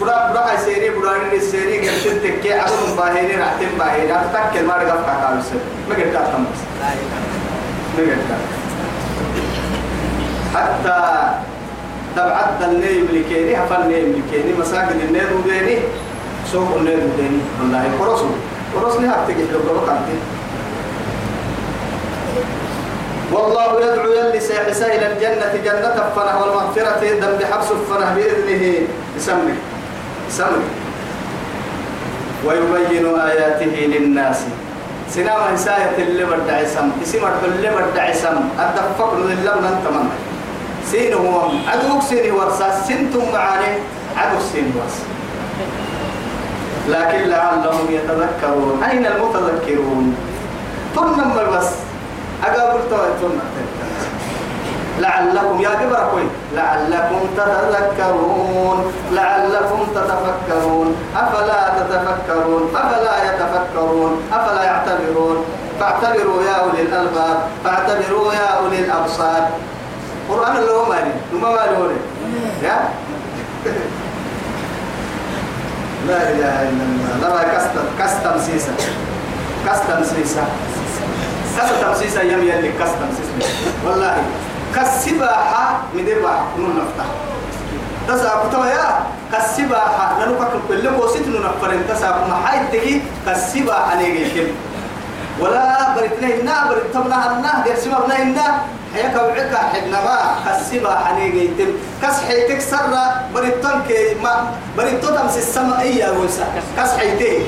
برا 0.00 0.32
برا 0.32 0.50
هاي 0.50 0.58
سيري 0.64 0.90
برا 0.90 1.18
ني 1.32 1.40
سيري 1.40 1.88
قلت 1.88 2.08
تك 2.24 2.46
عدل 2.46 2.96
باهيني 2.96 3.34
راتين 3.36 3.68
باهيني 3.78 4.12
أتذكر 4.20 4.62
ما 4.66 4.74
رجع 4.76 4.96
فتا 4.96 5.14
كابس 5.20 5.46
ما 5.88 5.94
قلت 5.94 6.16
أتمس 6.16 6.60
ما 7.96 8.02
قلت 8.02 8.30
حتى 10.54 11.28
تبعت 12.16 12.62
النيم 12.62 13.08
لكيني 13.12 13.56
هفل 13.56 13.82
النيم 13.82 14.22
لكيني 14.22 14.52
مساجد 14.60 15.00
النيم 15.08 15.28
وديني 15.38 15.78
سوق 16.52 16.76
النيم 16.76 16.98
وديني 16.98 17.40
والله 17.60 17.90
كرسو 17.98 18.26
كرسني 18.74 19.08
هبتجي 19.08 19.42
لو 19.52 19.80
كنت 19.80 20.08
والله 23.32 23.80
يدعو 23.80 24.12
يلي 24.12 24.40
سيحسا 24.40 24.86
إلى 24.86 25.06
الجنة 25.12 25.52
جنة 25.64 25.98
فنه 26.16 26.40
والمغفرة 26.40 27.02
دم 27.20 27.32
بحبس 27.40 27.66
فنه 27.66 28.14
بإذنه. 28.14 28.86
بسمه 29.16 29.54
بسمه 30.28 30.66
ويبين 32.46 33.06
آياته 33.20 33.74
للناس. 33.92 34.38
سنام 35.10 35.40
إساية 35.54 35.96
اللي 35.98 36.24
بدع 36.24 36.64
سم. 36.64 36.90
إسم 37.02 37.22
اللي 37.44 37.70
بدع 37.70 38.12
سم. 38.12 38.38
الدفق 38.58 39.14
لله 39.14 39.54
من. 39.54 39.74
تمنى 39.84 40.14
سينهم 40.90 41.62
عدوك 41.68 42.02
سيني 42.02 42.30
ورسا 42.30 42.70
سنتم 42.88 43.32
معاني. 43.32 43.72
عدو 44.16 44.38
سيني 44.52 44.70
ورسا 44.78 45.06
لكن 46.88 47.28
لعلهم 47.28 47.86
يتذكرون. 47.90 48.82
أين 48.90 49.06
المتذكرون؟ 49.06 50.16
تنم 50.96 51.34
بس 51.52 51.70
لعلكم 55.00 55.60
يا 55.60 55.68
كبر 55.68 56.08
كوي 56.10 56.26
لعلكم 56.54 57.20
تتذكرون 57.36 58.92
لعلكم 59.12 59.86
تتفكرون. 59.94 60.96
أفلا 61.16 61.60
تتفكرون؟ 61.78 62.62
أفلا 62.76 63.14
يتفكرون؟ 63.24 64.22
أفلا 64.32 64.62
يعتبرون؟ 64.64 65.44
فاعتبروا 65.80 66.42
يا 66.42 66.54
أولي 66.54 66.82
الألباب 66.82 67.38
فاعتبروا 67.64 68.32
يا 68.32 68.46
أولي 68.58 68.78
الأبصار. 68.78 69.48
قرآن 70.30 70.56
اللي 70.56 70.72
هو 70.72 70.84
مالي 70.88 71.12
وما 71.34 71.48
مالي 71.50 71.96
يا؟ 72.62 72.88
لا 76.08 76.22
إله 76.30 76.62
إلا 76.62 76.84
الله. 77.16 77.28
لا 77.34 77.42
كستم 77.42 77.86
كستم 77.98 78.38
سيسا. 78.38 78.72
كستم 79.66 80.04
سيسا. 80.04 80.44
كسر 81.56 81.74
تمسيس 81.82 82.16
أيام 82.16 82.40
يلي 82.42 82.72
كسر 82.72 82.94
تمسيس 83.00 83.28
والله 83.86 84.16
كسباحة 84.76 85.80
مدير 85.94 86.22
باح 86.22 86.40
كنون 86.56 86.76
نفتح 86.76 87.06
تسا 88.08 88.30
كتما 88.48 88.66
يا 88.70 89.06
كسباحة. 89.32 90.18
لأنه 90.18 90.34
كل 90.38 90.58
كل 90.68 90.88
قوسيت 90.88 91.28
نفرن 91.28 91.82
تسا 91.88 92.10
كما 92.10 92.36
حايد 92.46 92.62
تكي 92.72 93.02
كسباحة 93.26 93.96
نيجي 93.98 94.24
كم 94.30 94.48
ولا 95.40 95.94
بريتنا 95.96 96.28
إنا 96.40 96.70
بريتنا 96.70 97.16
أنا 97.38 97.64
يرسم 97.66 97.94
أبنا 97.94 98.22
إنا. 98.22 98.46
حياك 98.94 99.16
وعك 99.16 99.56
حدنا 99.72 100.00
ما 100.04 100.16
كسباحة 100.46 101.18
نيجي 101.18 101.48
تم 101.58 101.70
كس 102.02 102.16
حيتك 102.28 102.60
سر 102.60 102.86
بريتون 103.34 103.82
كي 103.88 104.14
ما 104.22 104.50
بريتون 104.76 105.16
تمسي 105.16 105.38
السماء 105.38 105.80
إياه 105.80 106.18
ويسا 106.18 106.46
كس 106.78 106.90
حيتك 106.98 107.42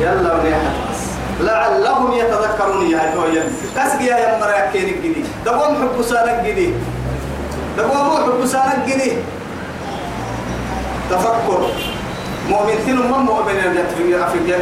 يلا 0.00 0.34
ونيحة 0.34 0.70
لعلهم 1.40 2.12
يتذكرون 2.12 2.90
يا 2.90 3.14
تويا 3.14 3.42
كسقي 3.76 4.04
يا 4.06 4.38
مراكين 4.40 4.88
الجدي 4.94 5.24
دقوم 5.46 5.74
حب 5.82 6.02
سانك 6.02 6.44
جدي. 6.46 6.74
دقوم 7.78 8.16
حب 8.24 8.46
سانك 8.46 8.78
جدي. 8.86 9.12
تفكر. 11.10 11.60
مؤمن 12.48 12.74
ثم 12.86 12.96
من 13.12 13.24
مؤمن 13.24 13.58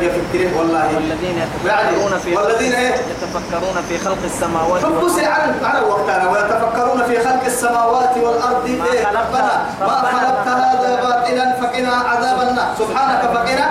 في 0.01 0.09
فكره 0.11 0.59
والله. 0.59 0.87
والذين 0.95 1.37
يتفكرون 1.39 2.19
في 2.19 2.37
والذين 2.37 2.73
إيه؟ 2.73 2.95
يتفكرون 2.95 3.77
في 3.89 3.99
خلق 3.99 4.19
السماوات 4.25 4.85
حب 4.85 5.09
على 5.27 5.53
على 5.65 5.81
وقتنا 5.87 6.31
ويتفكرون 6.31 7.03
في 7.09 7.19
خلق 7.29 7.45
السماوات 7.45 8.17
والأرض. 8.17 8.69
ما 8.69 8.85
إيه؟ 8.93 9.05
خلقت- 9.05 9.17
ربنا. 9.29 9.65
ما 9.81 9.89
خلقت 9.89 10.49
هذا 10.49 11.01
باطلا 11.03 11.53
فقنا 11.61 11.93
عذاب 12.11 12.49
النار. 12.49 12.75
سبحانك 12.79 13.21
فقنا 13.35 13.65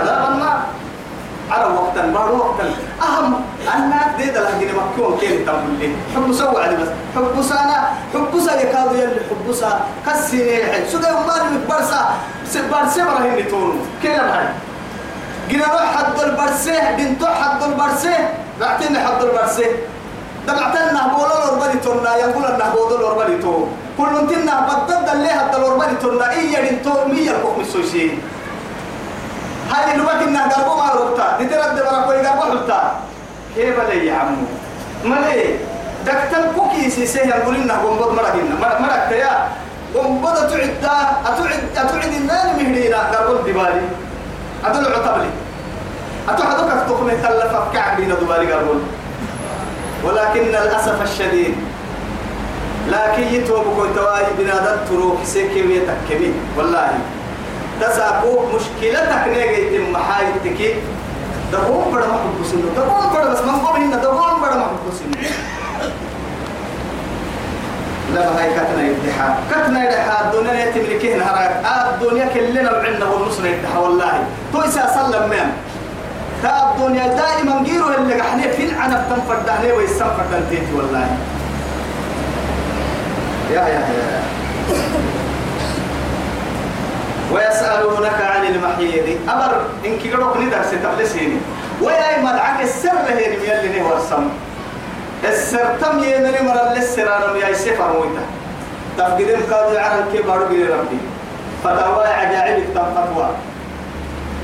عذاب 0.00 0.32
النار. 0.32 0.58
على 1.50 1.64
وقتا 1.64 2.12
بعد 2.14 2.30
وقتا. 2.30 2.64
أهم 3.02 3.40
أنا 3.74 4.00
ديد 4.18 4.34
جني 4.60 4.72
مكيون 4.72 5.18
كين 5.20 5.46
تقول 5.46 5.74
لي 5.80 5.88
حب 6.14 6.32
سوى 6.32 6.62
علي 6.62 6.76
بس. 6.76 6.88
حب 7.16 7.42
سانا 7.42 7.78
حب 8.14 8.32
سا 8.46 8.60
يكاد 8.60 8.92
يلي 8.92 9.20
حب 9.28 9.52
سا. 9.52 9.80
كسيني 10.06 10.64
الحين 10.64 10.84
سودا 10.92 11.08
يومان 11.08 11.54
متبرسا 11.54 12.00
برسي 12.70 13.02
براهين 13.02 13.48
تون 13.48 13.80
كلا 14.02 14.26
معي 14.26 14.48
جينا 15.48 15.66
روح 15.72 15.96
حد 15.96 16.20
البرسي 16.20 16.76
بنتو 16.96 17.26
حد 17.26 17.62
البرسي. 17.62 18.14
بعتني 18.60 18.98
حد 18.98 19.22
البرسي. 19.22 19.66
دمعتنا 20.46 21.12
بولا 21.12 21.44
الأوربالي 21.44 21.78
تونا 21.84 22.16
يقول 22.16 22.44
أنه 22.44 22.72
بولا 22.74 22.96
الأوربالي 22.96 23.38
تو 23.42 23.66
كل 23.98 24.16
انتنا 24.16 24.54
بدد 24.68 25.08
اللي 25.08 25.28
حد 25.28 25.54
الأوربالي 25.54 25.96
تونا 26.00 26.30
إيه 26.30 26.58
ينتو 26.58 27.04
مية 27.12 27.30
الحكم 27.30 27.60
السوشي 27.60 28.10
هاي 29.70 29.94
الوقت 29.94 30.22
إنها 30.22 30.48
قربوا 30.48 30.76
ما 30.76 30.92
ربطا 30.92 31.38
نترد 31.40 31.74
برا 31.74 32.00
كوي 32.06 32.26
قربوا 32.26 32.44
حلتا 32.44 32.80
كيف 33.54 33.80
لي 33.88 34.06
يا 34.06 34.14
عمو؟ 34.14 34.36
ملي؟ 35.04 35.56
دكتن 36.06 36.52
كوكي 36.56 36.90
سيسيه 36.90 37.26
يقول 37.26 37.56
إنها 37.56 37.76
قنبض 37.76 38.12
مرقنا 38.12 38.80
مرق 38.80 39.08
تيا 39.08 39.48
قنبض 39.94 40.36
تعد 40.82 41.08
أتعد 41.26 41.60
أتعد 41.76 42.12
النار 42.12 42.46
مهدينا 42.56 42.98
قربوا 42.98 43.38
الدبالي 43.38 43.82
أدل 44.64 44.92
عطبلي. 44.94 45.30
أتعدك 46.28 46.86
تقني 46.88 47.16
تلفك 47.16 47.64
كعب 47.74 47.96
بين 47.96 48.08
دبالي 48.08 48.52
قربوا 48.52 48.80
ولكن 50.04 50.40
للأسف 50.40 51.02
الشديد. 51.02 51.54
لكن 52.88 53.22
يتوبكوا 53.22 53.86
تواي 53.96 54.24
بنادم 54.38 54.76
تروك 54.88 55.18
سيكي 55.24 55.62
ويتكمي 55.62 56.32
والله. 56.56 56.90
تساقو 57.80 58.32
مشكلتك 58.54 59.24
نيجي 59.28 59.78
تم 59.78 59.92
محايتك 59.92 60.60
دقوم 61.52 61.84
بڑا 61.92 62.06
ما 62.06 62.16
حبسين 62.22 62.62
دقوم 62.76 63.12
بڑا 63.14 63.24
بس 63.32 63.40
من 63.40 63.58
قبل 63.66 63.80
إن 63.80 63.90
دقوم 64.00 64.40
بڑا 64.42 64.56
ما 64.56 64.66
حبسين 64.72 65.10
لا 68.14 68.20
هاي 68.38 68.50
كتنا 68.56 68.82
يدحى 68.88 69.28
كتنا 69.50 69.84
يدحى 69.84 70.16
الدنيا 70.24 70.64
يتملكه 70.64 71.16
نهارك 71.16 71.50
آه 71.64 71.90
الدنيا 71.94 72.26
كلنا 72.34 72.72
وعندنا 72.72 73.04
والنصر 73.04 73.46
يدحى 73.46 73.78
والله. 73.78 74.24
تويسا 74.52 74.84
سلم 74.94 75.28
مين 75.30 75.48
تا 76.42 76.72
الدنيا 76.72 77.06
دائما 77.06 77.54
غيره 77.66 77.96
اللي 77.98 78.14
قحني 78.20 78.48
في 78.52 78.64
العنب 78.64 79.02
تنفر 79.10 79.38
دهني 79.46 79.72
ويسنفر 79.72 80.24
دنتيتي 80.32 80.72
والله. 80.76 81.06
يا 83.50 83.60
يا 83.60 83.80
يا. 83.98 84.22
ويسألونك 87.32 88.18
عن 88.20 88.44
المحيض. 88.46 89.06
أمر 89.28 89.52
إن 89.86 89.98
كيروك 89.98 90.36
ندر 90.36 90.62
ستبلسيني 90.62 91.36
ويا 91.82 92.18
مدعك 92.22 92.60
السر 92.60 93.04
هي 93.08 93.34
يلي 93.34 93.80
نهو 93.80 93.96
السم. 93.96 94.28
السر 95.24 95.76
تم 95.80 95.98
يمني 95.98 96.40
مرة 96.48 96.72
للسر 96.76 97.16
أنا 97.16 97.36
يا 97.36 97.52
سفر 97.54 97.92
مويتا. 97.92 98.24
تفقدين 98.98 99.40
قاضي 99.50 99.78
عن 99.78 99.98
الكبار 99.98 100.44
بي 100.44 100.62
ربي. 100.64 101.00
فتاوى 101.64 102.06
عجائب 102.06 102.64
تنفتوى 102.74 103.28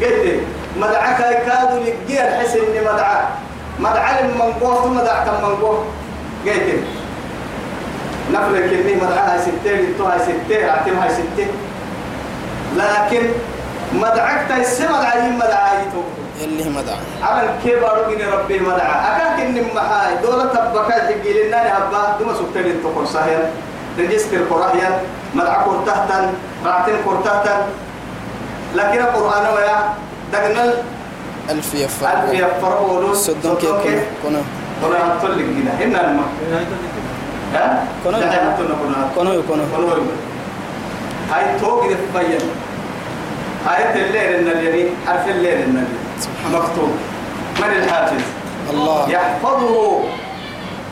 قلت 0.02 0.40
مدعك 0.80 1.18
كادوا 1.46 1.80
لقيا 1.80 2.40
حسن 2.40 2.58
إني 2.58 2.80
مدعك 3.78 4.20
المنقوه 4.20 4.82
ثم 4.82 4.96
مدعك 4.96 5.26
المنقوه 5.28 5.84
قلت 6.46 6.84
نفل 8.32 8.70
كني 8.70 8.94
مدعاها 8.94 9.40
ستين 9.40 9.94
توها 9.98 10.18
ستين 10.18 10.68
عتمها 10.68 11.08
ستين 11.08 11.48
لكن 12.76 13.22
مدعك 13.94 14.46
تيسي 14.48 14.86
مدعي 14.86 15.30
مدعي 15.30 15.78
يلي 16.40 16.70
مدعى 16.70 16.96
على 17.22 17.48
الكبار 17.48 18.06
من 18.08 18.20
ربي 18.32 18.58
مدعى 18.58 18.94
أكاك 19.16 19.40
إن 19.40 19.64
محاي. 19.74 20.16
دولة 20.22 20.44
تبكى 20.44 21.14
تجي 21.14 21.42
لنا 21.42 21.78
هبا 21.78 22.16
دوما 22.18 22.34
سكتين 22.34 22.66
التقر 22.70 23.04
سهل 23.06 23.50
رجستر 23.98 24.38
قرآن 24.50 24.78
مدعى 25.34 25.64
كورتهتا 25.64 26.32
رعتين 26.66 26.94
كورتهتا 27.04 27.66
لكن 28.74 28.98
القرآن 29.00 29.44
ويا 29.54 29.76
دقنا 30.32 30.74
ألف 31.50 31.74
يفر 31.74 32.06
ألف 32.12 32.32
يفرقوا 32.34 32.98
ولو 32.98 33.14
صدق 33.14 33.82
كيف؟ 33.82 34.02
كنا 34.22 34.42
كنا 34.82 34.98
كده 35.22 35.70
هنا 35.86 36.00
الماء. 36.10 36.28
كنا 38.04 38.18
كنا 38.20 38.56
كنا 38.58 39.08
كنا 39.16 39.42
كنا 39.46 39.64
هاي 41.32 41.58
توقي 41.60 41.88
في 41.88 42.06
بيان 42.14 42.48
آية 43.70 43.94
الليل 44.06 44.34
النبي 44.40 44.90
حرف 45.06 45.28
الليل 45.28 45.62
النبي. 45.62 45.96
مكتوب. 46.52 46.92
من 47.58 47.70
الحافظ؟ 47.82 48.22
الله. 48.70 49.08
يحفظه. 49.10 50.00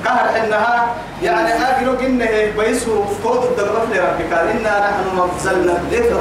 قهر 0.05 0.45
إنها 0.45 0.87
يعني 1.23 1.53
اجلو 1.53 2.01
إنه 2.01 2.53
بيسو 2.59 3.05
فوض 3.23 3.45
الدغرف 3.45 3.85
لربك. 3.93 4.33
إنا 4.33 4.91
نحن 4.91 5.31
نزلنا 5.37 5.73
الذكر 5.73 6.21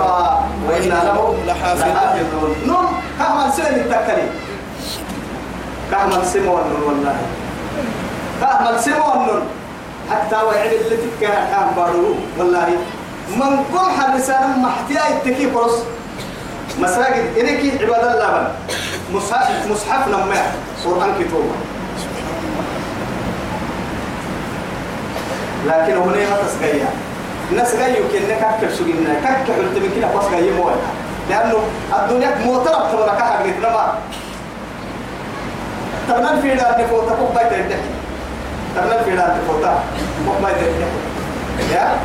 وإنا 0.68 1.00
له 1.04 1.36
لحافظون. 1.48 2.56
نم. 2.68 2.88
كما 3.20 3.52
سن 3.58 3.76
التكلي 3.76 4.28
كما 5.92 6.24
سمون 6.24 6.84
والله. 6.88 7.16
كما 8.42 8.78
سمون 8.82 9.42
حتى 10.12 10.36
وعد 10.36 10.72
اللي 10.86 10.98
تكها 10.98 11.48
كان 11.52 11.68
بارو 11.76 12.16
والله. 12.38 12.70
من 13.38 13.64
قم 13.74 13.92
حرسان 14.02 14.60
محتيا 14.60 15.02
التكي 15.10 15.46
قرص 15.46 15.74
مساجد 16.80 17.38
إنك 17.38 17.82
عباد 17.82 18.06
الله. 18.16 18.52
مصحف 19.14 19.68
مصحف 19.72 20.08
لما 20.08 20.42
قرآن 20.86 21.12
كتوبة 21.20 21.56
لكن 25.68 25.98
هنا 25.98 26.30
ما 26.30 26.38
تسقيا 26.48 26.88
الناس 27.52 27.76
جاي 27.76 27.90
يمكن 28.02 28.20
كك 28.28 28.70
سجنا 28.74 29.14
كك 29.24 29.52
حلت 29.52 29.76
من 29.78 29.92
كده 29.96 30.08
بس 30.16 30.26
جاي 30.32 30.52
موي 30.52 30.72
لأنه 31.30 31.58
الدنيا 32.00 32.38
موترة 32.46 32.88
تبغى 32.92 33.10
قلت 33.10 33.58
لما 33.60 33.94
تبنا 36.08 36.42
في 36.42 36.56
دار 36.56 36.76
نفوت؟ 36.80 37.08
فوق 37.14 37.32
بيت 37.44 37.52
الدحي 37.60 37.82
تبنا 38.76 39.04
في 39.04 39.16
دار 39.16 39.38
نفوت؟ 39.44 39.66
فوق 40.26 40.38
بيت 40.38 40.58
الدحي 40.68 41.74
يا؟ 41.74 42.00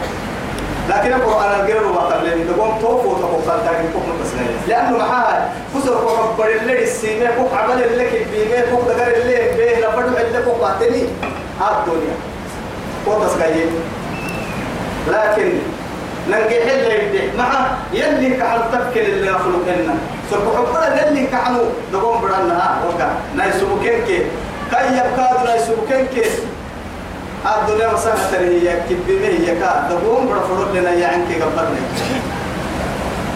لكن 0.89 1.13
القرآن 1.13 1.61
الجير 1.61 1.87
وقبل 1.87 2.47
دقوم 2.49 2.79
توفو 2.81 3.15
تقول 3.15 3.43
تاكل 3.47 3.89
فوق 3.93 4.03
متسنية 4.07 4.57
لأنه 4.69 4.99
معها 4.99 5.53
كسر 5.75 5.99
فوق 5.99 6.37
بر 6.39 6.49
اللي 6.61 6.83
السيمة 6.83 7.31
فوق 7.37 7.55
عمل 7.55 7.83
اللي 7.85 8.05
كبيمة 8.11 8.63
فوق 8.71 8.89
دقر 8.89 9.13
اللي 9.17 9.37
بيه 9.57 9.77
لبدو 9.87 10.17
اللي 10.17 10.43
باتني 10.61 11.03
هذا 11.61 11.83
الدنيا 11.87 12.15
فوق 13.07 13.27
تسقيه 13.27 13.67
لكن 15.09 15.53
ننجي 16.29 16.61
حل 16.61 16.93
يدي 16.93 17.37
مع 17.39 17.67
يلي 17.93 18.37
كحل 18.37 18.59
تفكر 18.73 19.01
اللي 19.01 19.27
يخلق 19.31 19.65
لنا 19.79 19.95
سرق 20.31 20.57
حبنا 20.57 21.07
يلي 21.09 21.27
كحلو 21.27 21.65
دقوم 21.93 22.21
برنا 22.21 22.79
وقع 22.89 23.09
نايسو 23.37 23.67
كينكي 23.83 24.19
كي 24.71 24.87
يبقى 24.93 25.45
نايسو 25.45 25.73
كينكي 25.89 26.29
الدنيا 27.47 27.93
مساحة 27.95 28.33
هي 28.33 28.81
كبيمة 28.91 29.27
هي 29.27 29.61
كا. 29.61 29.89
دقوم 29.91 30.27
برفض 30.29 30.77
لنا 30.77 30.91
يا 30.91 31.07
عنك 31.09 31.31
قبلنا 31.43 31.83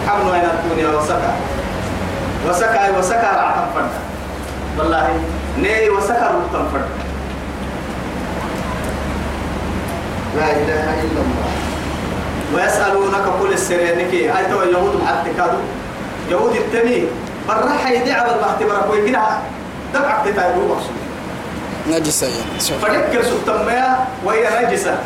حملوا 0.07 0.35
هنا 0.35 0.51
الدنيا؟ 0.53 0.89
وسكا. 0.97 1.33
وسكا 2.49 2.97
وسكا 2.97 3.31
رعتم 3.35 3.67
فرد 3.75 3.93
والله 4.77 5.07
ني 5.57 5.89
وسكا 5.89 6.25
رعتم 6.33 6.65
فرد 6.73 6.89
لا 10.37 10.51
إله 10.51 10.85
إلا 11.03 11.21
الله. 11.25 11.49
ويسألونك 12.55 13.25
كل 13.41 13.53
السرينك. 13.53 14.13
أي 14.13 14.45
تو 14.51 14.61
يهود 14.61 15.03
حتى 15.07 15.29
كادو؟ 15.37 15.59
يهود 16.29 16.55
التمي 16.55 17.07
برا 17.47 17.73
حيدي 17.83 18.11
عبد 18.11 18.31
المختبر 18.31 18.81
كوي 18.87 19.09
كده 19.09 19.21
دبعك 19.93 20.25
تتايبو 20.25 20.61
مقصود. 20.67 21.00
نجسة 21.89 22.27
يعني 22.27 22.59
فذكر 22.81 23.23
سبتمية 23.23 23.97
وهي 24.25 24.65
نجسة. 24.65 24.97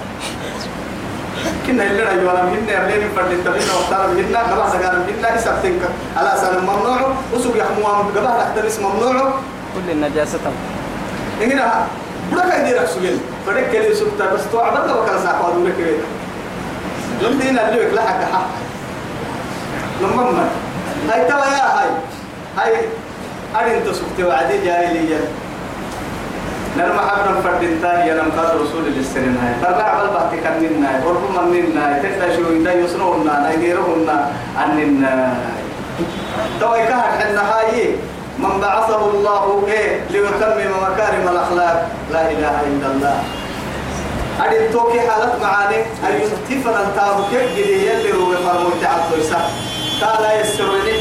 كنا 1.67 1.83
اللي 1.83 2.03
رجوا 2.03 2.31
لهم 2.31 2.47
هن 2.47 2.69
يرلين 2.69 3.09
فرد 3.15 3.31
التبين 3.31 3.69
واختار 3.75 4.07
منا 4.07 4.39
قبل 4.39 4.71
سكان 4.71 5.05
منا 5.07 5.35
يسبتنك 5.35 5.81
على 6.17 6.31
سنة 6.41 6.59
ممنوع 6.59 7.13
وسوق 7.33 7.57
يحموهم 7.57 8.07
قبل 8.15 8.25
تحترس 8.25 8.79
ممنوع. 8.79 9.33
كل 9.75 9.91
النجاسة 9.91 10.39
إننا 11.43 11.87
بڑا 12.31 12.41
كاي 12.49 12.63
دي 12.63 12.73
رخصو 12.73 12.99
جل 12.99 13.17
فدك 13.47 13.71
كلي 13.71 13.95
سبتا 13.95 14.33
بس 14.33 14.41
تو 14.51 14.59
عبد 14.59 14.89
الله 14.89 15.01
وكان 15.01 15.19
ساقوا 15.23 15.53
دولة 15.53 15.71
كبيرة 15.71 16.07
لم 17.21 17.39
دينا 17.39 17.69
اللي 17.69 17.85
يكلا 17.85 18.01
حق 18.01 18.21
حق. 18.33 18.47
لما 20.01 20.49
هاي 21.09 21.25
توا 21.29 21.45
يا 21.45 21.65
هاي. 21.79 21.89
هاي. 22.57 22.73
أرين 23.55 23.83
تسكت 23.85 24.19
وعدي 24.19 24.65
جاهلية 24.65 25.19
نرمى 26.77 26.99
حبنا 26.99 27.41
فردين 27.41 27.81
تاني 27.81 28.11
أنا 28.11 28.23
مقاد 28.23 28.55
رسول 28.61 28.83
السرين 28.97 29.37
هاي. 29.37 29.53
ترى 29.61 29.83
عمل 29.83 30.07
بحث 30.07 30.31
كننا 30.43 30.95
هاي. 30.95 31.07
ورب 31.07 31.31
مننا 31.51 31.99
تكتا 32.03 32.35
شو 32.35 32.51
إذا 32.51 32.73
يسنونا 32.73 33.49
نيجيرهنا 33.49 34.31
أننا 34.63 35.35
تو 36.59 36.75
يكهر 36.75 37.07
حنا 37.19 37.41
هاي. 37.53 37.95
من 38.39 38.59
بعثه 38.61 39.01
الله 39.09 39.63
إيه 39.67 40.01
ليتمم 40.09 40.71
مكارم 40.83 41.27
الأخلاق. 41.31 41.89
لا 42.11 42.31
إله 42.31 42.55
إلا 42.67 42.87
الله. 42.91 43.23
أدي 44.43 44.67
توكي 44.73 44.99
حالت 44.99 45.33
معاني. 45.41 45.79
أن 46.03 46.13
يتفن 46.21 46.75
التابو 46.85 47.23
كيف 47.31 47.51
جدي 47.57 47.87
يلي 47.87 48.13
هو 48.13 48.31
فرمو 48.45 48.69
تعبد 48.81 49.19
يسا 49.19 49.39
قال 50.01 50.23
يسرني 50.41 50.97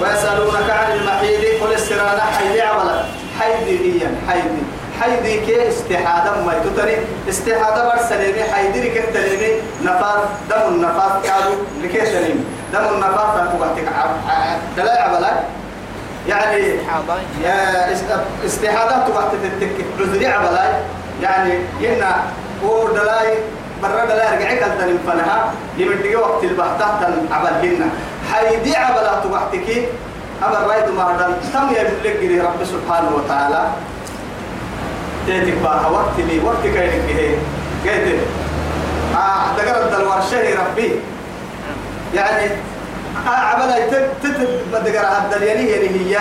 ويسألونك 0.00 0.70
عن 0.70 0.92
المحيط 0.96 1.62
قل 1.62 1.72
السرانة 1.72 2.24
حيدي 2.38 2.62
عملا 2.62 3.04
حيدي 3.40 3.76
إيا 3.84 4.10
حيدي. 4.28 4.62
حيدي 5.00 5.40
كي 5.46 5.68
استحادة 5.68 6.44
ما 6.44 6.52
يتطري 6.52 6.96
استحادة 7.28 7.88
برسليني 7.88 8.44
حيدي 8.44 8.80
لك 8.88 8.96
التليمي 8.96 9.60
نفاث 9.84 10.20
دم 10.50 10.74
النفاث 10.74 11.12
كادو 11.26 11.54
لكي 11.82 12.06
سليم 12.06 12.44
دم 12.72 12.84
النفاث 12.94 13.52
تبعتك 13.52 13.88
دلاء 14.76 15.02
عملا 15.02 15.30
يعني 16.28 16.74
استحادة. 18.46 19.06
تبعت 19.06 19.32
تتك 19.42 19.76
عذري 20.00 20.26
عملا 20.26 20.64
يعني 21.22 21.58
هنا 21.80 22.16
هو 22.64 22.88
دلاي 22.88 23.38
برا 23.82 24.04
دلاي 24.04 24.36
رجعك 24.36 24.62
التنم 24.62 24.98
فنها 25.06 25.52
يمدي 25.78 26.16
وقت 26.16 26.44
البحثة 26.44 26.84
عبل 27.30 27.68
هنا. 27.68 27.88
حيدي 28.32 28.76
عبلا 28.76 29.20
تبعتك 29.24 29.88
أما 30.42 30.58
رايد 30.66 30.88
ما 30.88 31.36
تم 31.54 31.68
يبلغ 31.70 32.44
رب 32.46 32.64
سبحانه 32.64 33.10
وتعالى. 33.16 33.62
تيتك 35.26 35.58
بقى 35.62 35.92
وقت 35.92 36.16
لي 36.18 36.40
وقت 36.44 36.62
كاينك 36.74 37.04
هي 37.08 37.34
قلت 37.84 38.18
آه 39.16 39.56
دقرت 39.56 39.92
الدلوار 39.92 40.22
شهي 40.30 40.54
ربي. 40.54 40.92
يعني 42.14 42.50
آه 43.26 43.30
عبلا 43.30 43.86
تتب 44.22 44.48
دقر 44.72 45.06
الدلياني 45.24 45.70
يعني 45.70 45.88
هي. 45.88 46.18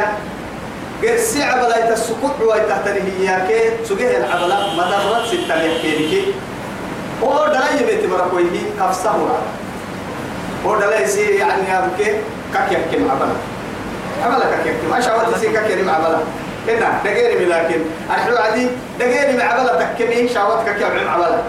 قرسي 1.04 1.44
عبلا 1.44 1.86
يتسقط 1.90 2.42
ويتحتني 2.42 3.02
هي 3.20 3.48
كي. 3.48 3.86
سجيه 3.86 4.18
العبلا 4.18 4.74
مدرت 4.74 5.26
ستة 5.28 5.62
يحكي 5.62 6.34
هو 7.24 7.48
دلاي 7.48 7.86
بيت 7.86 8.10
مركوي 8.10 8.44
كفسه 8.80 9.12
هو 10.66 10.76
دلاي 10.80 11.08
سي 11.08 11.22
يعني 11.22 11.78
أبكي 11.78 12.12
كك 12.54 12.72
يحكي 12.72 12.98
عبلا. 13.10 13.34
عبلا 14.24 14.46
كك 14.46 14.66
يحكي 14.66 14.88
ما 14.92 15.00
شاء 15.02 15.26
الله 15.26 15.38
سي 15.38 15.48
كك 15.48 15.70
يحكي 15.70 15.90
عبلا. 15.90 16.18
هنا 16.68 17.00
دقيري 17.06 17.46
لكن. 17.46 17.82
أحلو 18.12 18.38
عدي 18.38 18.68
دقيري 19.00 19.38
معبلا 19.38 19.84
تكمي 19.84 20.28
شاوتك 20.30 20.76
كيف 20.76 20.84
عم 20.84 21.10
عبلا 21.10 21.42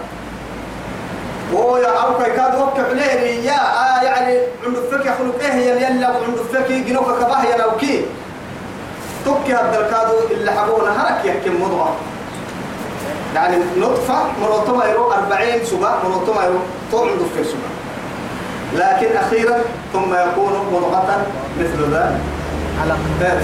ويا 1.53 2.05
أبوك 2.07 2.21
كاد 2.23 2.55
وقف 2.59 2.89
عليه 2.89 3.45
يا 3.45 3.59
آه 3.61 4.03
يعني 4.03 4.37
عند 4.65 4.77
الفك 4.77 5.05
يخلق 5.05 5.39
إيه 5.41 5.53
يا 5.53 5.75
يلا 5.89 6.07
عند 6.07 6.37
الفك 6.39 6.71
جنوك 6.71 7.05
كباه 7.05 7.43
يا 7.43 7.57
نوكي 7.65 8.05
تبكي 9.25 9.53
هذا 9.53 9.79
الكادو 9.85 10.13
اللي 10.31 10.51
حبونا 10.51 11.01
هرك 11.01 11.25
يحكي 11.25 11.49
مضغة 11.49 11.95
يعني 13.35 13.57
نطفة 13.77 14.15
مرتبة 14.41 14.85
يرو 14.85 15.11
40 15.11 15.65
سبا 15.65 15.93
مرتبة 16.09 16.43
يرو 16.43 16.59
طول 16.91 17.09
عند 17.09 17.21
الفك 17.21 17.49
سبا 17.49 17.69
لكن 18.75 19.17
أخيرا 19.17 19.57
ثم 19.93 20.13
يكون 20.13 20.53
مضغة 20.73 21.25
مثل 21.59 21.93
ذلك. 21.93 22.19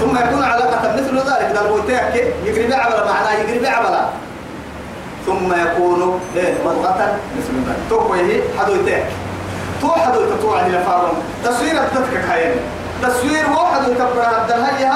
ثم 0.00 0.16
يكون 0.16 0.42
علاقة 0.44 0.94
مثل 0.94 1.16
ذلك 1.16 1.52
ده 1.54 1.60
البوتيك 1.62 2.34
يقرب 2.44 2.72
عبلا 2.80 3.04
معناه 3.04 3.32
يقرب 3.32 3.64
عبلا 3.64 4.00
ثم 5.26 5.52
يكون 5.52 6.20
إيه؟ 6.36 6.54
مضغة 6.64 7.16
مثل 7.38 7.54
ذلك. 7.68 7.76
توقيه 7.90 8.40
حدو 8.58 8.74
يتاك 8.74 9.04
تو 9.80 9.88
حدو 9.92 10.20
تتوعد 10.24 10.70
لفارم 10.70 11.12
تصوير 11.44 11.72
الدتك 11.72 12.28
كاين 12.28 12.52
تصوير 13.02 13.50
واحد 13.50 13.88
يكبر 13.88 14.26
الدنيا 14.42 14.94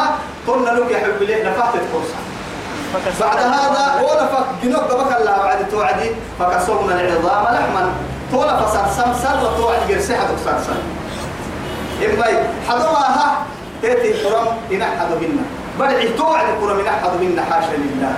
قلنا 0.48 0.70
لك 0.70 0.90
يا 0.90 0.98
حبي 0.98 1.26
ليه؟ 1.26 1.50
نفحت 1.50 1.74
الكرسي 1.74 2.14
بعد 3.20 3.36
هذا 3.38 4.02
ولا 4.02 4.26
فك 4.26 4.44
جنوب 4.62 4.82
بك 4.84 5.16
الله 5.20 5.36
بعد 5.42 5.68
توعدي 5.70 6.10
فكسرنا 6.40 7.00
العظام 7.00 7.44
لحما 7.54 7.90
طول 8.32 8.48
فصل 8.48 9.02
سمسر 9.02 9.36
وتوعد 9.44 9.78
جرسي 9.88 10.14
حدو 10.16 10.34
سمسر 10.44 10.74
إما 12.04 12.24
حضرها 12.68 13.36
تأتي 13.84 14.10
الحرم 14.10 14.46
إن 14.72 14.82
أحد 14.82 15.10
منا. 15.20 15.44
بدعي 15.80 16.08
توعد 16.08 16.44
إن 16.80 16.86
أحد 16.86 17.10
منا 17.20 17.42
حاشا 17.50 17.76
لله. 17.76 18.12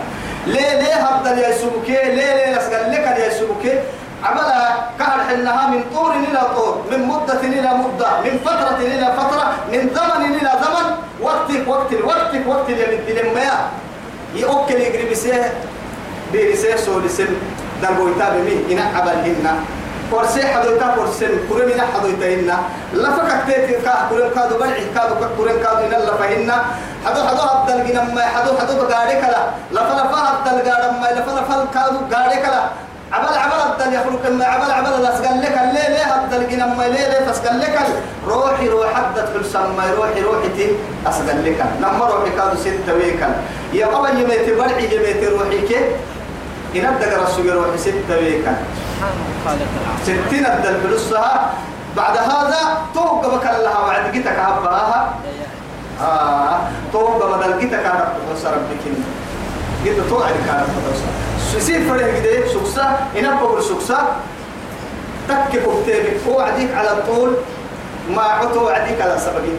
ليه 0.47 0.81
ليه 0.83 0.95
هبدا 0.95 1.49
يا 1.49 1.53
سبكي؟ 1.57 1.93
ليه 1.93 2.35
ليه 2.37 2.57
نسقل 2.57 2.93
لك 2.93 3.07
يا 3.19 3.31
سبكي؟ 3.31 3.75
عملها 4.25 4.91
كهر 4.99 5.19
حنها 5.29 5.67
من 5.71 5.85
طور 5.95 6.13
إلى 6.13 6.41
طور 6.57 6.83
من 6.91 7.07
مدة 7.07 7.41
إلى 7.41 7.71
مدة 7.85 8.11
من 8.25 8.39
فترة 8.45 8.77
إلى 8.81 9.13
فترة 9.17 9.55
من 9.73 9.91
زمن 9.95 10.25
إلى 10.35 10.51
زمن. 10.65 10.87
وقتك 11.23 11.69
وقت 11.69 11.93
وقتك 12.05 12.43
وقت 12.47 12.69
اللي 12.71 13.23
لما 13.23 13.41
يأكل 14.35 14.75
يقرب 14.81 15.15
سيه 15.15 15.53
بيرسيه 16.33 16.77
سولسن 16.77 17.29
دلبو 17.83 18.09
يتابع 18.09 18.37
مين؟ 18.37 18.65
إن 18.71 18.79
كورسي 20.11 20.47
حدويتا 20.47 20.95
كورسن 20.97 21.33
كوري 21.49 21.67
من 21.67 21.81
حدويتا 21.95 22.35
إنا 22.35 22.57
لفك 22.95 23.31
تيتي 23.47 23.73
كا 23.85 23.95
كوري 24.09 24.31
كادو 24.35 24.55
بلعي 24.59 24.85
كادو 24.95 25.15
كوري 25.37 25.53
كادو 25.63 25.83
إن 25.87 25.95
لفهن 26.09 26.51
حدو 27.07 27.21
حدو 27.29 27.43
هبدل 27.51 27.79
جنما 27.89 28.23
حدو 28.35 28.51
حدو 28.59 28.73
بقاري 28.83 29.15
كلا 29.23 29.43
لفا 29.73 29.95
لفا 29.99 30.19
هبدل 30.29 30.71
قارما 30.71 31.07
لفا 31.17 31.31
لفا 31.39 31.57
كادو 31.75 31.99
قاري 32.15 32.37
كلا 32.45 32.63
عبل 33.13 33.35
عبل 33.39 33.59
هبدل 33.65 33.95
يخلق 33.95 34.25
ما 34.31 34.45
عبل 34.45 34.71
عبل 34.71 35.03
لسقل 35.05 35.43
لك 35.43 35.57
الليل 35.65 35.91
ليه 35.95 36.07
هبدل 36.15 36.49
جنما 36.51 36.83
ليل 36.83 37.13
فسقل 37.27 37.61
لك 37.61 37.79
روحي 38.27 38.69
روح 38.69 38.95
حدت 38.95 39.29
في 39.33 39.39
السما 39.39 39.85
روحي 39.97 40.21
روحي 40.21 40.49
تي 40.57 40.67
أسقل 41.07 41.45
لك 41.47 41.61
نما 41.83 42.05
روحي 42.07 42.31
كادو 42.37 42.57
ستة 42.65 42.95
ويكل 42.95 43.33
يا 43.73 43.87
بابا 43.87 44.09
يميتي 44.09 44.53
بلعي 44.53 44.85
يميتي 44.95 45.27
روحي 45.27 45.61
كي 45.69 45.79
إن 46.77 46.85
أبدأ 46.85 47.23
رسول 47.23 47.57
روحي 47.57 47.79
ستة 47.79 48.15
العالم 48.19 48.57
ستين 50.03 50.47
الدل 50.47 50.81
فلسها 50.81 51.53
بعد 51.97 52.17
هذا 52.17 52.79
توقع 52.95 53.29
بك 53.37 53.47
الله 53.47 53.85
وعد 53.85 54.13
جيتك 54.13 54.39
هبها 54.39 55.15
آه. 56.01 56.59
توقع 56.93 57.37
بدل 57.37 57.59
جيتك 57.61 57.87
هبها 57.87 58.53
ربك 58.53 58.83
جيت 59.85 60.01
توعد 60.11 60.35
كان 60.47 60.65
سيسير 61.53 61.89
فرح 61.89 62.21
كده 62.21 62.49
سكسة. 62.49 62.87
إن 63.19 63.37
بقول 63.37 63.63
سكسة. 63.63 63.99
تك 65.29 65.49
كتابك 65.53 66.21
وعديك 66.29 66.75
على 66.75 67.03
طول. 67.07 67.33
ما 68.11 68.23
عطوا 68.23 68.63
وعديك 68.63 69.03
على 69.03 69.19
سبقين 69.19 69.59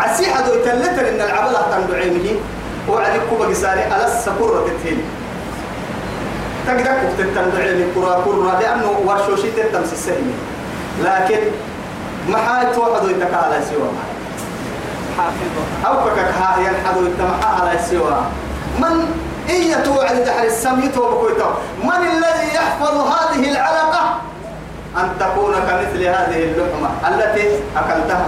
عسي 0.00 0.26
حدو 0.34 0.54
يتلتر 0.54 1.08
إن 1.08 1.20
العبلة 1.20 1.60
تندعيمه 1.70 2.40
وعديك 2.88 3.22
كوبا 3.30 3.46
قساري 3.46 3.82
على 3.82 4.04
السكورة 4.04 4.66
تتهيل. 4.66 4.98
تقدر 6.66 6.92
كنت 7.00 7.20
تندعي 7.36 7.74
لكرة 7.74 8.22
كرة 8.24 8.60
لأنه 8.60 8.90
ورشوشي 9.06 9.50
تتمس 9.50 9.92
السهمي 9.92 10.34
لكن 11.04 11.38
ما 12.28 12.38
واحد 12.76 13.04
يتكى 13.08 13.36
على 13.36 13.60
سوى. 13.70 13.88
أو 15.86 16.04
كك 16.04 16.18
ها 16.18 16.56
ينحدو 16.60 17.06
يتمحى 17.06 17.60
على 17.60 17.78
سوى. 17.90 18.20
من 18.78 19.14
إيه 19.48 19.74
توعد 19.74 20.16
دحر 20.24 20.44
السم 20.44 20.80
يتوبكويتو 20.80 21.50
من 21.82 21.90
الذي 21.90 22.54
يحفظ 22.54 22.94
هذه 22.96 23.50
العلقة؟ 23.50 24.18
أن 24.96 25.08
تكون 25.20 25.54
كمثل 25.54 26.02
هذه 26.02 26.44
اللحمة 26.44 26.90
التي 27.08 27.48
أكلتها. 27.76 28.26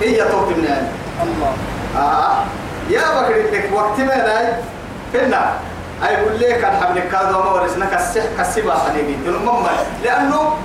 هي 0.00 0.16
توت 0.16 0.48
من 0.48 0.88
الله. 1.22 1.52
آه. 1.96 2.44
يا 2.90 3.20
بكر 3.20 3.36
لك 3.52 3.70
وقت 3.72 4.00
ما 4.00 4.58
فينا 5.12 5.52
أي 6.08 6.14
يقول 6.14 6.40
لك 6.40 6.64
الحمل 6.64 7.00
كذا 7.12 7.36
وما 7.36 7.50
ورثنا 7.52 7.86
كسح 7.86 8.22
كسبا 8.38 8.74
حنيجي 8.74 9.16
المهم 9.26 9.66
لأنه 10.04 10.56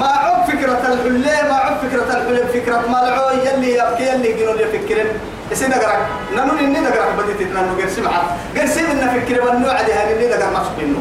ما 0.00 0.06
عب 0.06 0.44
فكرة 0.48 0.78
الحلة 0.92 1.48
ما 1.48 1.54
عب 1.54 1.76
فكرة 1.82 2.02
الحلة 2.16 2.46
فكرة 2.52 2.76
ما 2.76 2.96
لعو 2.96 3.30
يلي 3.30 3.74
يبكي 3.78 4.06
يلي 4.08 4.30
يجنون 4.30 4.58
يفكرن 4.58 5.06
إسي 5.52 5.66
نقرأ 5.68 5.96
نانو 6.36 6.52
إني 6.58 6.80
نقرأ 6.80 7.06
بديت 7.18 7.52
نانو 7.52 7.74
قرسي 7.80 8.00
معه 8.00 8.22
قرسي 8.56 8.82
من 8.82 9.08
فكرة 9.20 9.44
والنوع 9.44 9.72
ده 9.82 9.94
هني 9.94 10.12
إني 10.16 10.26
نقرأ 10.28 10.50
مسح 10.50 10.70
منه 10.78 10.98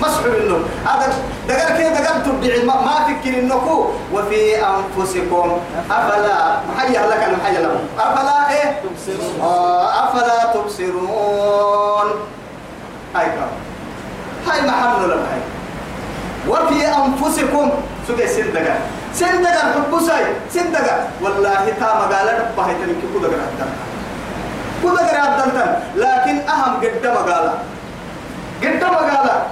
مسح 0.00 0.20
منه 0.24 0.58
هذا 0.86 1.12
دقر 1.48 1.78
كده 1.78 1.88
دقر 2.00 2.20
تبدع 2.24 2.64
ما, 2.64 2.74
ما 2.82 2.94
فكر 3.08 3.38
إنكو 3.38 3.86
وفي 4.12 4.56
أنفسكم 4.56 5.58
أفلا 5.90 6.56
محيا 6.76 7.06
لك 7.06 7.22
المحيا 7.28 7.60
له 7.60 7.80
أفلا 7.98 8.50
إيه؟ 8.50 8.80
آه، 9.42 10.04
أفلا 10.04 10.52
تبصرون. 10.54 12.10
هاي 13.14 13.26
كام 13.26 13.50
هاي 14.48 14.60
محمد 14.62 15.08
لك 15.10 15.16
هاي. 15.16 15.40
وفي 16.48 16.86
أنفسكم 16.88 17.70
سوى 18.08 18.26
سندقة 18.26 18.74
سندقة 19.14 19.72
حبساي 19.72 20.24
سندقة 20.54 21.08
والله 21.22 21.72
تا 21.80 21.84
مقالة 21.86 22.50
باهي 22.56 22.74
تنكي 22.74 23.06
كودة 23.12 23.28
قرأت 23.28 23.68
كودة 24.82 25.02
قرأت 25.06 25.78
لكن 25.96 26.48
أهم 26.48 26.74
قد 26.76 27.06
مقالة 27.06 27.54
قد 28.62 28.84
مقالة 28.84 29.42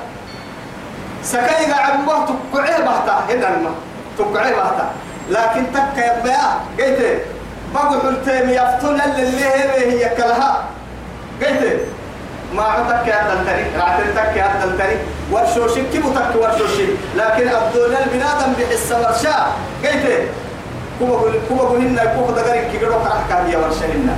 سكاي 1.23 1.73
قاعد 1.73 1.99
ما 2.07 2.27
تقعي 2.53 2.83
بحتا 2.83 3.25
هنا 3.31 3.49
ما. 3.59 3.71
تقعي 4.19 4.53
بحتا 4.55 4.91
لكن 5.31 5.63
تك 5.75 5.99
يا 5.99 6.21
بيا 6.25 6.85
قلت 6.87 7.23
بقول 7.75 8.01
حلتين 8.01 8.51
يفتون 8.51 9.01
اللي 9.01 9.45
هي 9.45 10.09
كلها. 10.17 10.65
قلت 11.43 11.81
ما 12.55 12.63
عتك 12.63 13.09
يا 13.09 13.35
دلتني 13.35 13.79
رعتن 13.79 14.15
تك 14.15 14.37
يا 14.37 14.49
دلتني 14.65 14.97
ورشوشي 15.33 15.83
كيف 15.93 16.07
تك 16.15 16.37
ورشوشي 16.43 16.87
لكن 17.17 17.49
الدنيا 17.49 18.05
البنادم 18.05 18.53
بحس 18.59 18.93
ورشا. 18.93 19.47
قلت 19.85 20.07
كوبا 20.99 21.33
كوبا 21.49 21.63
قول 21.63 21.81
إننا 21.81 22.05
كوبا 22.05 22.33
دقري 22.33 22.61
كي 22.73 22.79
قدروا 22.79 23.03
كرح 23.05 23.21
كان 23.29 23.51
يا 23.51 23.59
ورشهنا 23.59 24.17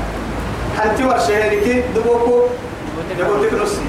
حنتي 0.79 1.05
ورشهنك 1.05 1.85
دبوكو؟ 1.95 2.43
دبوتك 3.19 3.53
نصي 3.55 3.81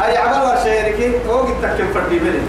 هاي 0.00 0.16
عمل 0.16 0.48
ورشهنك 0.48 1.20
هو 1.28 1.38
قد 1.38 1.54
تكن 1.62 1.92
فردي 1.94 2.18
بلي 2.18 2.40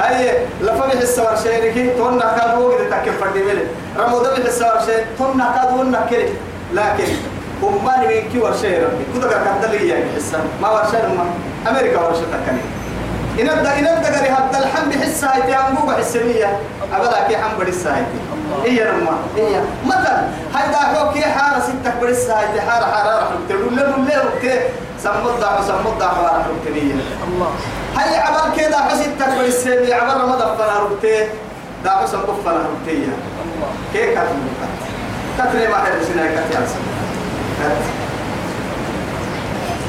هاي 0.00 0.46
لفا 0.60 0.86
بحس 0.86 1.18
ورشهنك 1.18 1.96
تونا 1.96 2.36
كاد 2.38 2.50
هو 2.50 2.70
قد 2.70 2.90
تكن 2.90 3.12
فردي 3.20 3.42
بلي 3.42 3.64
رمضان 3.98 4.42
بحس 4.42 4.62
ورشهن 4.62 5.04
تونا 5.18 5.54
كاد 5.56 5.78
ونا 5.78 6.06
كلي. 6.10 6.28
لكن 6.74 7.12
أمان 7.62 8.00
من 8.00 8.32
كي 8.32 8.38
ورشة 8.38 8.84
ربي 8.84 9.04
كذا 9.14 9.42
كان 9.44 9.60
دليل 9.62 9.90
يعني 9.90 10.04
حسن 10.16 10.38
ما 10.62 10.70
ورشة 10.70 11.14
ما 11.14 11.24
أمريكا 11.70 12.00
ورشة 12.00 12.20
تكني 12.20 12.60
إن 13.40 13.48
الد 13.48 13.66
إن 13.66 13.86
الدقري 13.86 14.28
هذا 14.28 14.58
الحم 14.58 14.90
بحس 14.90 15.24
هاي 15.24 15.42
تيامبو 15.42 15.86
بحس 15.86 16.16
مية 16.16 16.58
أبدا 16.92 17.28
كي 17.28 17.36
حم 17.36 17.58
بديس 17.60 17.86
هاي 17.86 18.02
هي 18.64 18.82
رما 18.82 19.18
هي 19.36 19.60
مثلا 19.86 20.28
هاي 20.54 20.68
دا 20.72 21.00
هو 21.00 21.12
كي 21.12 21.22
حارة 21.22 21.60
ستة 21.60 22.00
بديس 22.02 22.30
هاي 22.30 22.46
تحارة 22.56 22.84
حارة 22.84 23.16
راح 23.16 23.28
تقول 23.48 23.76
له 23.76 23.82
له 23.82 24.24
ركتة 24.24 24.60
سمود 25.02 25.40
دا 25.40 25.48
سمود 25.68 25.98
دا 25.98 26.08
حارة 26.08 26.46
ركتة 26.50 26.82
الله 27.28 27.50
هاي 27.96 28.18
عبر 28.18 28.56
كده 28.56 28.76
حسيت 28.76 29.22
بديس 29.38 29.66
مية 29.66 29.94
عبر 29.94 30.26
ما 30.26 30.36
دفنا 30.36 31.28
دا 31.84 31.90
حسن 31.90 32.18
بفنا 32.18 32.52
ركتة 32.52 32.92
الله 32.92 33.70
كي 33.92 34.14
كاتم 34.14 34.38
كاتم 35.38 35.70
ما 35.70 35.86
هي 35.86 36.04
سنة 36.04 36.26
كاتم 36.50 37.07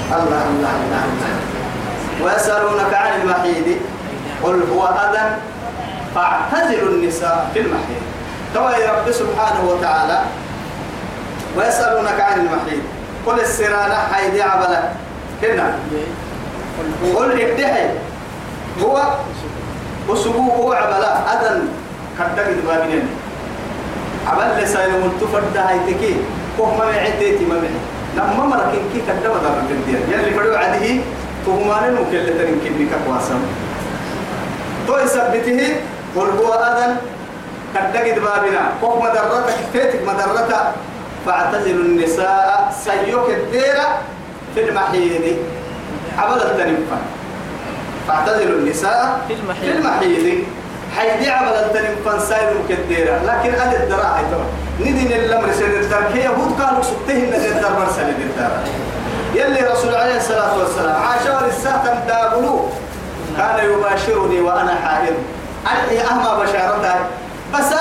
الله 0.10 0.44
الله 0.50 0.74
الله 0.82 1.04
الله. 1.06 1.34
ويسألونك 2.24 2.94
عن 2.94 3.22
المحيض. 3.22 3.68
قل 4.44 4.58
هو 4.74 4.82
أذى. 4.88 5.26
فاعتزلوا 6.16 6.90
النساء 6.90 7.50
في 7.54 7.60
المحيض. 7.60 8.04
توا 8.54 8.74
رب 8.74 9.12
سبحانه 9.12 9.62
وتعالى. 9.70 10.20
ويسألونك 11.58 12.20
عن 12.20 12.40
المحيض. 12.40 12.84
قل 13.26 13.40
السرانة 13.40 13.98
حيدي 14.14 14.42
عبلك 14.42 14.92
هنا 15.44 15.74
قل 17.16 17.42
ابدحي 17.42 17.90
هو 18.82 18.96
وسبوه 20.10 20.54
هو 20.56 20.74
عبلا 20.74 21.12
أذى. 21.34 21.62
كدك 22.20 22.48
دبابين 22.64 23.08
عبل 24.28 24.64
لسان 24.64 24.92
منتفرد 25.04 25.58
هاي 25.58 25.80
تكي. 25.88 26.16
كوه 26.60 26.78
ما 26.78 26.86
عديتي 26.86 27.46
ما 27.46 27.56
معي 27.56 27.80
لما 28.18 28.44
مركين 28.46 28.84
كي 28.94 29.00
كدما 29.08 29.38
دار 29.44 29.56
الدنيا 29.64 30.00
يلي 30.12 30.32
فدو 30.36 30.56
عده 30.56 30.86
تهمان 31.46 31.94
مكلة 31.94 32.44
كني 32.64 32.88
كواسم. 33.08 33.40
تو 34.88 34.98
يثبته 34.98 35.76
قل 36.16 36.30
هو 36.40 36.54
أذن 36.54 36.98
كدك 37.76 38.08
دبابنا 38.18 38.64
كوه 38.82 39.04
مدرتك 39.04 39.56
فيتك 39.74 40.02
مدرتك 40.08 40.64
فاعتزلوا 41.26 41.86
النساء 41.86 42.74
سيوك 42.84 43.30
الديرة 43.30 43.88
في 44.56 44.70
المحيض 44.70 45.38
عبل 46.18 46.42
التنفة 46.42 46.98
فاعتزلوا 48.08 48.60
النساء 48.60 49.22
في 49.28 49.34
المحيض. 49.34 49.64
في 49.64 49.78
المحيض 49.78 50.44
حيدي 50.98 51.30
عمل 51.30 51.54
التنم 51.54 51.96
فانساير 52.06 52.54
مكديرة 52.64 53.22
لكن 53.24 53.54
أنا 53.54 53.84
الدراعي 53.84 54.24
ترى 54.32 54.46
ندين 54.80 55.12
الأمر 55.12 55.52
سيد 55.52 55.74
الدار. 55.74 56.04
كي 56.14 56.20
يهود 56.20 56.62
قالوا 56.62 56.84
سبتهن 56.84 57.34
الدار 57.34 57.80
مرسل 57.80 58.10
الدار. 58.10 58.52
يلي 59.36 59.62
رسول 59.72 59.96
عليه 59.96 60.18
الصلاة 60.18 60.58
والسلام 60.60 61.02
عاشوا 61.04 61.48
للساعة 61.48 62.08
دابلو 62.08 62.66
كان 63.38 63.70
يباشرني 63.70 64.42
وأنا 64.42 64.76
حائض. 64.76 65.14
أنا 65.68 66.02
أهما 66.02 66.44
بشارتها 66.44 67.00
بس 67.54 67.74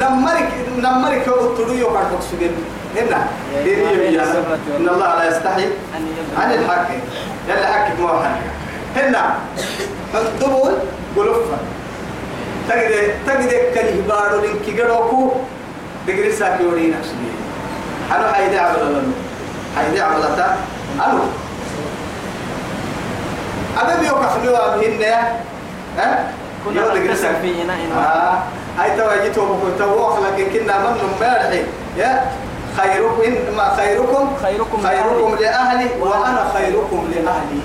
نمرك 0.00 0.48
نمرك 0.78 1.28
وتلوي 1.28 1.82
وقعد 1.82 2.06
مقصودين 2.12 2.52
هنا. 2.96 3.26
ديني 3.64 4.08
إن 4.76 4.88
الله 4.88 5.14
لا 5.14 5.28
يستحي 5.28 5.68
عن 6.38 6.52
الحق. 6.52 6.88
يلا 7.48 7.66
حق 7.66 8.00
مو 8.00 8.08
حق 8.08 8.38
هنا 8.96 9.34
الدبول 10.14 10.72
قلوفا 11.16 11.58
تجد 12.68 13.14
تجد 13.26 13.50
كلي 13.74 14.00
بارو 14.08 14.40
لين 14.40 14.58
كيجروكو 14.66 15.30
دقري 16.06 16.32
ساكي 16.32 16.66
وري 16.66 16.94
نفسي. 16.98 17.14
أنا 18.14 18.32
حيدي 18.32 18.58
عمل 18.58 18.78
لنا 18.90 19.02
حيدي 19.76 20.00
عملتا 20.00 20.56
أنا 20.96 21.20
أبي 23.78 24.00
بيوك 24.00 24.18
أخلوها 24.18 24.76
بهن 24.76 25.02
ها؟ 25.98 26.30
يلا 26.66 26.86
دقري 26.86 27.08
نغتسل 27.08 27.22
ساكي 27.22 27.40
في 27.42 27.62
إناء 27.62 27.78
آه. 27.96 28.38
هاي 28.78 28.96
تواجدوا 28.96 29.44
بكم. 29.46 29.70
تواخ 29.78 30.18
لكن 30.20 30.44
كنا 30.52 30.78
من 30.78 31.10
مالحي 31.20 31.62
يا. 31.96 32.30
خيركم 32.76 33.56
ما 33.56 33.76
خيركم. 33.76 34.28
خيركم 34.42 34.78
خيركم 34.88 35.36
لأهلي 35.40 35.88
وأنا 36.00 36.48
خيركم 36.54 37.10
لأهلي. 37.14 37.60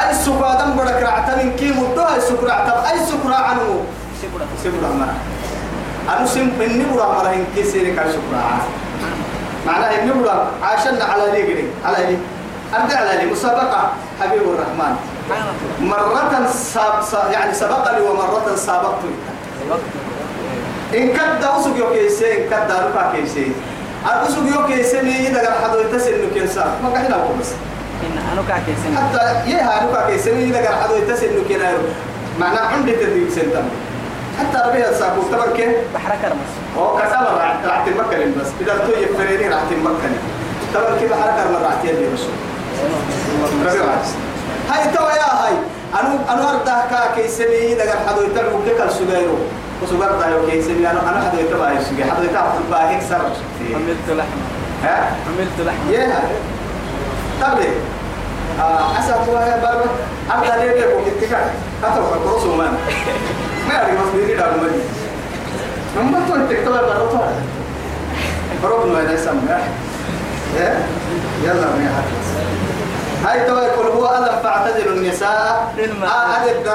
أي 0.00 0.14
سكرة 0.14 0.54
دم 0.60 0.70
بدك 0.76 1.02
رعتن 1.02 1.52
كي 1.58 1.72
مدة 1.72 2.14
أي 2.14 2.20
سكرة 2.20 2.52
عتب 2.52 2.78
أي 2.90 2.98
سكرة 3.06 3.34
عنو؟ 3.34 3.84
سيبودا 4.20 4.44
سكرة 4.64 4.88
ما 4.98 5.14
أنا 6.08 6.26
سم 6.26 6.50
إني 6.60 6.84
برا 6.94 7.06
مرة 7.06 7.32
إن 7.34 7.44
كي 7.54 7.64
سيرك 7.64 7.98
على 7.98 8.10
سكرة 8.12 8.40
معناه 9.66 10.02
إني 10.02 10.12
برا 10.12 10.50
عاشنا 10.62 11.04
على 11.04 11.24
لي 11.32 11.42
قري 11.42 11.66
على 11.84 12.06
لي. 12.06 12.18
أبدأ 12.74 12.96
على 12.98 13.18
لي 13.18 13.30
مسابقة 13.30 13.90
حبيب 14.20 14.42
الرحمن. 14.42 14.96
مرة 15.80 16.46
ساب 16.52 17.02
ساب 17.02 17.32
يعني 17.32 17.54
سبقني 17.54 18.00
ومرة 18.00 18.56
سابقت. 18.56 19.04
إن 20.94 21.08
كد 21.08 21.44
أسوق 21.44 21.76
يو 21.76 21.92
كيسي 21.92 22.44
إن 22.44 22.50
كد 22.50 22.70
أروكا 22.70 23.12
كيسي. 23.14 23.52
أسوق 24.06 24.44
يو 24.54 24.66
كيسي 24.66 25.02
مي 25.02 25.28
إذا 25.28 25.40
قال 25.40 25.64
حدو 25.64 25.80
يتسل 25.80 26.12
إنه 26.14 26.28
كيسا. 26.34 26.64
ما 26.82 26.88
أقول 26.88 27.36
بس. 27.40 27.50
إن 28.06 28.16
أنا 28.32 28.42
كاكي 28.48 28.74
سنة. 28.84 28.96
حتى 29.00 29.50
يها 29.50 29.82
أروكا 29.82 30.10
كيسي 30.10 30.32
مي 30.32 30.44
إذا 30.44 30.58
قال 30.66 30.82
حدو 30.82 30.94
يتسل 30.94 31.26
إنه 31.26 31.44
كينا 31.48 31.72
معناه 32.40 32.60
عندي 32.60 32.92
تدريب 32.92 33.30
سنتم 33.30 33.66
حتى 34.38 34.68
ربيع 34.68 34.92
ساكو. 34.92 35.22
تبر 35.32 35.56
كيف؟ 35.56 35.68
بحر 35.94 36.12
كرمس. 36.22 36.52
هو 36.78 36.96
كسامة 36.96 37.30
راح 37.30 37.56
راح 37.64 37.84
تمكن 37.86 38.32
بس. 38.40 38.48
إذا 38.60 38.74
تو 38.86 38.92
يفريني 38.92 39.48
راح 39.48 39.62
تمكن. 39.70 40.12
تبر 40.74 40.98
كيف 41.00 41.12
حركة 41.12 41.50
مرة 41.52 41.62
راح 41.62 41.74
تيجي 41.82 42.06
بس؟ 42.14 42.24
هاي 44.70 44.94
تو 44.94 45.04
يا 45.04 45.30
هاي. 45.42 45.52
أنا 46.00 46.18
أنا 46.32 46.50
أرده 46.50 46.76
كا 46.90 47.00
كيسمي 47.16 47.72
إذا 47.72 47.82
قال 47.82 47.98
حدو 48.08 48.20
يتبع 48.22 48.42
كل 48.42 48.92
سجايرو 48.92 49.38
وسجار 49.82 50.12
ده 50.20 50.28
يو 50.28 50.46
كيسمي 50.46 50.90
أنا 50.90 51.00
أنا 51.10 51.30
حدو 51.30 51.38
يتبع 51.40 51.72
يسجى 51.72 52.04
حدو 52.04 52.22
يتبع 52.22 52.50
في 52.52 52.58
الباهي 52.66 53.00
سر 53.00 53.22
عملت 53.74 54.06
لحمة. 54.08 54.44
ها؟ 54.84 55.16
عملت 55.28 55.56
لحمة. 55.58 55.92
يا 55.92 56.22
تبلي 57.40 57.68
آه 58.60 58.98
أسا 58.98 59.14
هو 59.28 59.38
يا 59.38 59.56
بابا. 59.56 59.84
أنت 60.34 60.54
ليه 60.60 60.72
بيكو 60.72 61.00
كتكا 61.20 61.38
هاتو 61.84 62.02
كروس 62.24 62.42
ومان 62.44 62.72
ما 63.68 63.74
يعرف 63.74 63.90
مصدري 64.00 64.34
ده 64.34 64.46
مدي. 64.62 64.80
نمبر 65.98 66.18
تو 66.28 66.54
تكتب 66.54 66.72
بارو 66.72 67.06
تو 67.10 67.18
بارو 68.62 68.86
ما 68.86 69.02
ده 69.04 69.16
سمع 69.16 69.58
يا 70.58 70.82
يلا 71.44 71.66
ما 71.66 72.02
هاي 73.26 73.46
تو 73.46 73.56
يقول 73.58 73.86
هو 73.86 74.16
ألم 74.16 74.42
فاعتزلوا 74.42 74.92
النساء. 74.96 75.72
في 75.76 75.84
المحيض. 75.84 76.68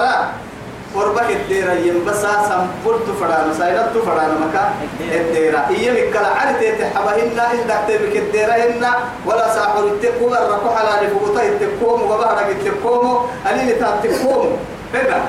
قربك 0.96 1.30
الديرة 1.32 1.74
ينبسا 1.74 2.32
سنفلت 2.50 3.08
فرانا 3.20 3.54
سايلت 3.60 3.98
فرانا 4.06 4.34
مكا 4.48 4.74
الديرة 5.12 5.66
إيه 5.70 6.10
مكلا 6.10 6.28
عرت 6.28 6.62
تحبهن 6.80 7.40
إن 7.40 7.68
دكتبك 7.68 8.16
الديرة 8.16 8.52
هن 8.54 8.86
ولا 9.26 9.56
ساحر 9.56 9.84
التقوم 9.88 10.34
الركو 10.34 10.70
حلال 10.76 11.10
فوتا 11.10 11.44
التقوم 11.48 12.02
وبهرك 12.02 12.48
التقوم 12.56 13.28
أليل 13.52 13.80
تاتقوم 13.80 14.58
هنا 14.94 15.22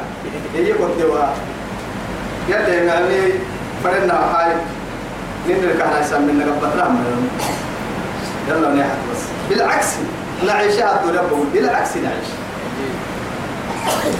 إيه 0.55 0.72
كنت 0.72 1.00
دوا 1.02 1.18
يلا 2.48 2.68
يعني 2.68 3.33
فرنا 3.85 4.14
هاي 4.14 4.52
نين 5.48 5.64
الكهنة 5.64 5.98
يسمينا 6.00 6.44
قبل 6.44 6.81
رحمة 6.81 7.00
يلا 8.48 8.68
نحت 8.74 8.96
بس. 9.12 9.22
بالعكس 9.50 9.87
نعيشها 10.46 11.00
الدنيا 11.00 11.22
بالعكس 11.55 11.96
نعيش. 11.96 12.29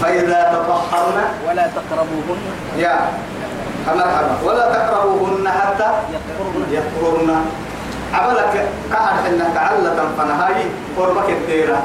فإذا 0.01 0.39
تطهرنا 0.53 1.25
ولا 1.47 1.65
تقربوهن. 1.77 2.39
يا 2.77 2.95
مرحبا. 3.87 4.35
ولا 4.45 4.65
تقربوهن 4.73 5.49
حتى 5.49 5.89
يطهرن 6.71 7.45
عملك 8.13 8.55
قهر 8.93 9.13
حنا 9.23 9.45
كعلة 9.55 9.99
فنهاي 10.17 10.65
قربك 10.97 11.29
الديرة. 11.29 11.83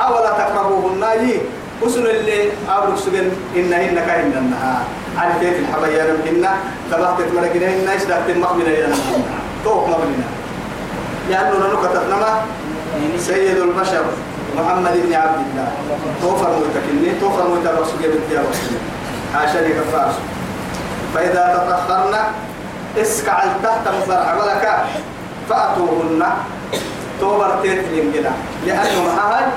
أولا 0.00 0.30
تقربوهن 0.30 1.02
يي 1.20 1.40
وصل 1.82 2.06
اللي 2.06 2.50
أبرك 2.68 2.98
سجن 2.98 3.30
إنهن 3.56 3.96
كهن 4.06 4.32
النهار. 4.36 4.82
عرفت 5.18 5.42
الحبايا 5.42 6.04
نمهن 6.12 6.46
تبعت 6.90 7.18
مرقنا 7.34 7.66
إن 7.66 7.88
إيش 7.88 8.04
دكت 8.04 8.36
مقبلة 8.36 8.70
يا 8.70 8.86
نمهن 8.86 9.22
توق 9.64 9.88
مقبلنا 9.88 10.28
لأنه 11.30 11.56
نكتت 11.72 12.04
نما؟ 12.12 12.32
سيد 13.18 13.56
البشر. 13.56 14.04
محمد 14.56 14.92
بن 15.06 15.14
عبد 15.14 15.38
الله. 15.50 15.68
توفر 16.22 16.50
متكني 16.50 17.20
توفر 17.20 17.48
متبرس 17.48 17.88
جبت 18.02 18.30
يا 18.32 18.40
رسول. 18.40 18.78
عشان 19.34 19.64
يكفارس 19.70 20.14
فإذا 21.14 21.66
تطهرنا 21.68 22.22
اسكع 23.00 23.44
تحت 23.62 23.88
مفرع 23.88 24.34
ولك 24.34 24.84
فأتوهن. 25.48 26.24
توبر 27.20 27.58
تيتلين 27.62 28.12
كده 28.12 28.30
لأنه 28.66 29.14
معها 29.16 29.52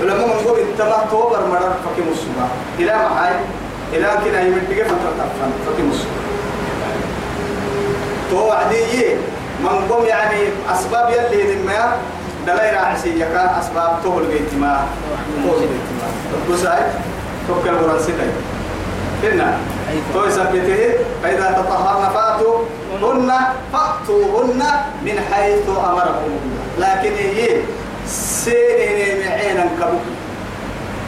ولما 0.00 0.26
نقول 0.26 0.58
انتبه 0.58 0.98
توبر 1.10 1.46
مرر 1.46 1.74
فكي 1.84 2.02
مصبا 2.10 2.48
إلى 2.78 2.96
معاي 2.96 3.34
إلى 3.92 4.08
كنا 4.24 4.40
يمدك 4.40 4.82
فترة 4.82 5.12
تفن 5.18 5.50
فكي 5.66 5.82
مصبا 5.82 6.18
تو 8.30 8.50
عدي 8.50 9.14
من 9.60 9.88
قوم 9.90 10.04
يعني 10.04 10.40
أسباب 10.72 11.10
يلي 11.10 11.56
ما 11.66 11.96
دلائر 12.48 12.78
عسية 12.78 13.24
كان 13.24 13.48
أسباب 13.60 13.98
تهل 14.04 14.24
بيت 14.26 14.54
ما 14.60 14.86
تهل 15.44 15.60
بيت 15.60 15.88
ما 15.98 16.54
بساي 16.54 16.82
توكل 17.48 17.74
ورنسيتي 17.74 18.30
هنا 19.22 19.58
تو 20.12 20.24
يثبته 20.24 20.94
فإذا 21.22 21.46
تطهرن 21.58 22.04
فأتوا 22.14 22.56
هن 23.02 23.30
فأتوهن 23.72 24.62
من 25.02 25.16
حيث 25.32 25.68
أمركم. 25.68 26.32
لكن 26.78 27.12
هي 27.14 27.60
سيني 28.06 29.24
معينا 29.24 29.64
كبو 29.80 29.98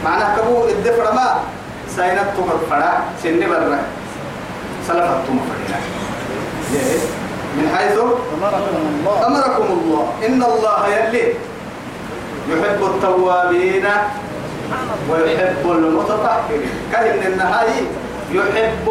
معناه 0.05 0.37
كبو 0.37 0.67
الدفر 0.67 1.13
ما. 1.13 1.39
سينت 1.95 2.27
تمر 2.37 2.59
فرا 2.69 2.91
سن 3.23 3.39
برا 3.49 3.79
سلفت 4.87 5.27
تمر 5.27 5.41
فرا 5.67 5.79
ليه؟ 6.71 7.20
من 7.57 7.65
حيث 7.77 7.97
أمركم 8.37 8.75
الله. 8.87 9.27
أمركم 9.27 9.67
الله. 9.77 10.05
إن 10.27 10.43
الله 10.43 10.87
يلي 10.87 11.33
يحب 12.49 12.79
التوابين 12.83 13.85
ويحب 15.09 15.63
المتطهرين. 15.65 16.73
كهن 16.91 17.21
النهاية 17.31 17.83
يحب 18.31 18.87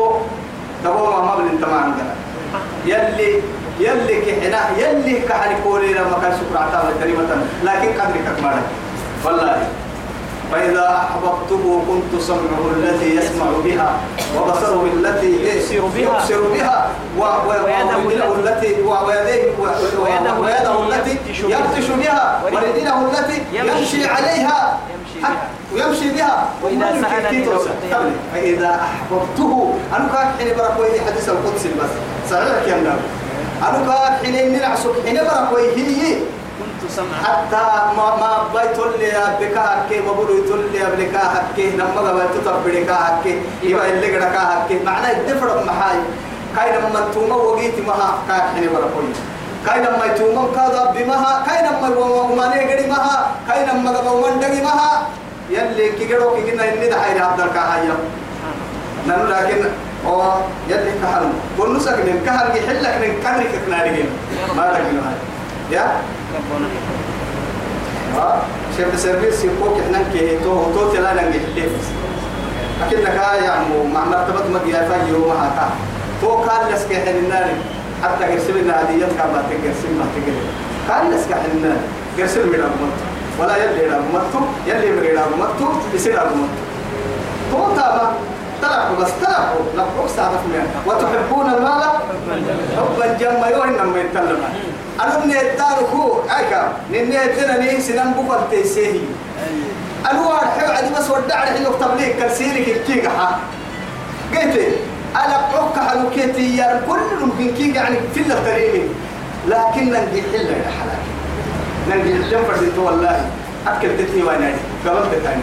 تقوم 0.84 1.26
ما 1.26 1.34
بل 1.36 1.48
أنت 1.52 1.64
ما 1.64 1.76
عندنا. 1.76 2.14
يلي 2.84 3.42
يلي 3.80 4.16
كحنا 4.20 4.60
يلي 4.78 5.24
كولي 5.64 5.92
لما 5.92 6.18
كان 6.22 6.32
شكر 6.32 6.56
عتاب 6.58 6.84
كلمة 7.00 7.30
لكن 7.64 7.90
قدرك 8.00 8.26
ما 8.42 8.62
والله. 9.24 9.68
فإذا 10.52 10.86
أحببته 11.02 11.82
كنت 11.88 12.22
سمعه 12.22 12.62
التي 12.76 13.16
يسمع 13.16 13.46
بها 13.64 13.90
وبصره 14.38 14.86
التي 14.96 15.26
يبصر 15.26 15.86
بها. 15.86 16.02
يبصر 16.02 16.40
بها 16.54 16.88
ويده 18.06 18.34
التي 18.34 18.82
ويده 20.40 20.82
التي 20.88 21.16
يبطش 21.42 21.86
بها. 21.98 22.40
ورجله 22.44 23.10
التي 23.10 23.42
يمشي. 23.52 24.06
عليها. 24.08 24.78
ويمشي 25.74 26.08
بها 26.10 26.44
وإذا 26.62 27.02
سألني. 27.02 27.46
فإذا 28.34 28.80
أحببته 28.80 29.74
أنا 29.96 30.08
كان 30.12 30.28
حين 30.38 30.48
بركوي 30.56 31.00
حديث 31.06 31.28
القدس 31.28 31.66
بس 31.66 31.92
سألك 32.30 32.68
يا 32.68 32.76
النبي 32.76 33.00
أنا 33.62 33.78
كان 33.86 34.34
حين 34.34 34.52
نلعسك 34.52 34.90
حين 35.06 35.16
بركوي 35.16 35.62
هي 35.76 36.16
حتى 37.24 37.64
ما 37.96 38.16
ما 38.16 38.32
بيت 38.54 38.78
اللي 38.78 39.10
بك 39.40 39.56
ما 40.06 40.12
بقول 40.12 40.30
اللي 40.30 40.84
بك 40.98 41.14
هكي 41.16 41.70
لما 41.70 42.00
قبل 42.00 42.22
تطبق 42.34 42.92
هكي 42.92 43.34
يبقى 43.62 43.90
اللي 43.90 44.16
قدك 44.16 44.36
هكي 44.36 44.84
معناه 44.84 45.10
الدفر 45.10 45.64
محاي. 45.66 45.98
كاين 46.56 46.74
ما 46.92 47.00
توما 47.14 47.34
وقيت 47.34 47.78
مها 47.86 48.18
كاين 48.28 48.40
حني 48.40 48.68
بركوي 48.68 49.12
كاين 49.66 49.82
ما 49.82 50.06
توما 50.18 50.48
كذا 50.54 50.94
بمها 50.96 51.44
كاين 51.46 51.66
ما 51.82 51.88
وما 51.98 52.48
نيجري 52.54 52.86
مها 52.90 53.30
كاين 53.48 53.84
ما 53.84 53.90
قبل 53.90 54.30
من 54.32 54.40
دقي 54.40 54.62
مها 54.62 55.06
يلي 55.50 55.92
كي 55.92 56.14
قدو 56.14 56.34
كي 56.34 56.50
قلنا 56.50 56.72
إني 56.74 56.88
دحين 56.88 57.22
عبد 57.22 57.40
الكهايا 57.40 57.96
نحن 59.08 59.26
لكن 59.26 59.64
أو 60.06 60.22
يلي 60.68 60.92
كهل 61.02 61.32
قلنا 61.58 61.78
سكن 61.78 62.20
كهل 62.26 62.56
يحلك 62.56 63.18
كهل 63.22 63.42
كنا 63.66 63.90
نجيم 63.90 64.10
ما 64.56 64.62
لك 64.62 64.80
هاي. 65.06 65.29
يا؟ 65.70 66.02
ربنا 66.34 66.68
ها 68.16 68.42
شيف 68.76 69.00
سيرفيس 69.00 69.44
يقول 69.44 69.80
إحنا 69.80 70.02
كي 70.12 70.38
تو 70.44 70.72
تو 70.74 70.92
تلا 70.92 71.12
نجي 71.14 71.40
حليف 71.54 71.72
أكيد 72.86 72.98
يا 73.44 73.50
عمو 73.50 73.84
مع 73.84 74.04
مرتبة 74.04 74.44
مجيء 74.54 74.74
فاجر 74.74 75.16
وما 75.16 75.34
هكا 75.48 75.70
تو 76.22 76.44
كان 76.44 76.74
لسك 76.74 76.92
حين 76.92 77.16
النار 77.16 77.46
حتى 78.02 78.24
قرسل 78.24 78.56
الناديات 78.56 79.10
كان 79.18 79.28
ما 79.32 79.42
تقرسل 79.50 79.90
ما 79.98 80.06
تقرسل 80.14 80.48
كان 80.88 81.10
لسك 81.10 81.32
حين 81.32 81.50
النار 81.54 81.76
قرسل 82.18 82.46
من 82.46 82.54
الموت 82.54 82.96
ولا 83.38 83.56
يلي 83.56 83.96
الموت 83.96 84.48
يلي 84.66 84.90
من 84.90 85.18
الموت 85.34 85.72
يصير 85.94 86.22
الموت 86.22 86.54
تو 87.52 87.76
تابا 87.76 88.12
تلعبوا 88.62 88.96
بس 89.04 89.10
تلعبوا 89.20 89.64
نبقوا 89.74 90.08
سعادة 90.16 90.36
فيها 90.36 90.66
وتحبون 90.86 91.46
المال؟ 91.54 91.82
حبا 92.76 93.06
جما 93.20 93.46
يوهن 93.46 93.72
لما 93.72 94.00
يتكلم 94.00 94.38
أنا 95.00 95.24
من 95.24 95.30
يتاركو 95.30 96.20
أيكا 96.38 96.72
نني 96.92 97.14
يتنني 97.14 97.80
سنن 97.80 98.12
بقل 98.16 98.50
تيسيهي. 98.50 99.00
أنا 100.10 100.20
واحد 100.20 100.46
حلو 100.60 100.72
عدي 100.72 100.94
بس 100.98 101.10
ودع 101.10 101.44
لي 101.44 101.50
حلو 101.50 101.72
تبليك 101.72 102.16
كرسيلك 102.16 102.68
الكيكة 102.68 103.10
قلت 104.34 104.56
أنا 105.16 105.36
بحك 105.52 105.88
حلو 105.88 106.10
كيتي 106.10 106.56
يا 106.56 106.80
كل 106.88 107.24
ممكن 107.24 107.54
كيكة 107.54 107.76
يعني 107.76 107.96
في 108.14 108.20
الطريق 108.20 108.88
لكن 109.48 109.84
ننجي 109.92 110.22
حلة 110.32 110.50
يا 110.50 110.70
حلال 110.78 111.02
ننجي 111.88 112.24
حلة 112.24 112.42
فردت 112.42 112.78
والله. 112.78 113.30
أكل 113.66 113.88
تتني 113.98 114.22
وأنا 114.22 114.52
قبل 114.86 115.10
تتاني 115.12 115.42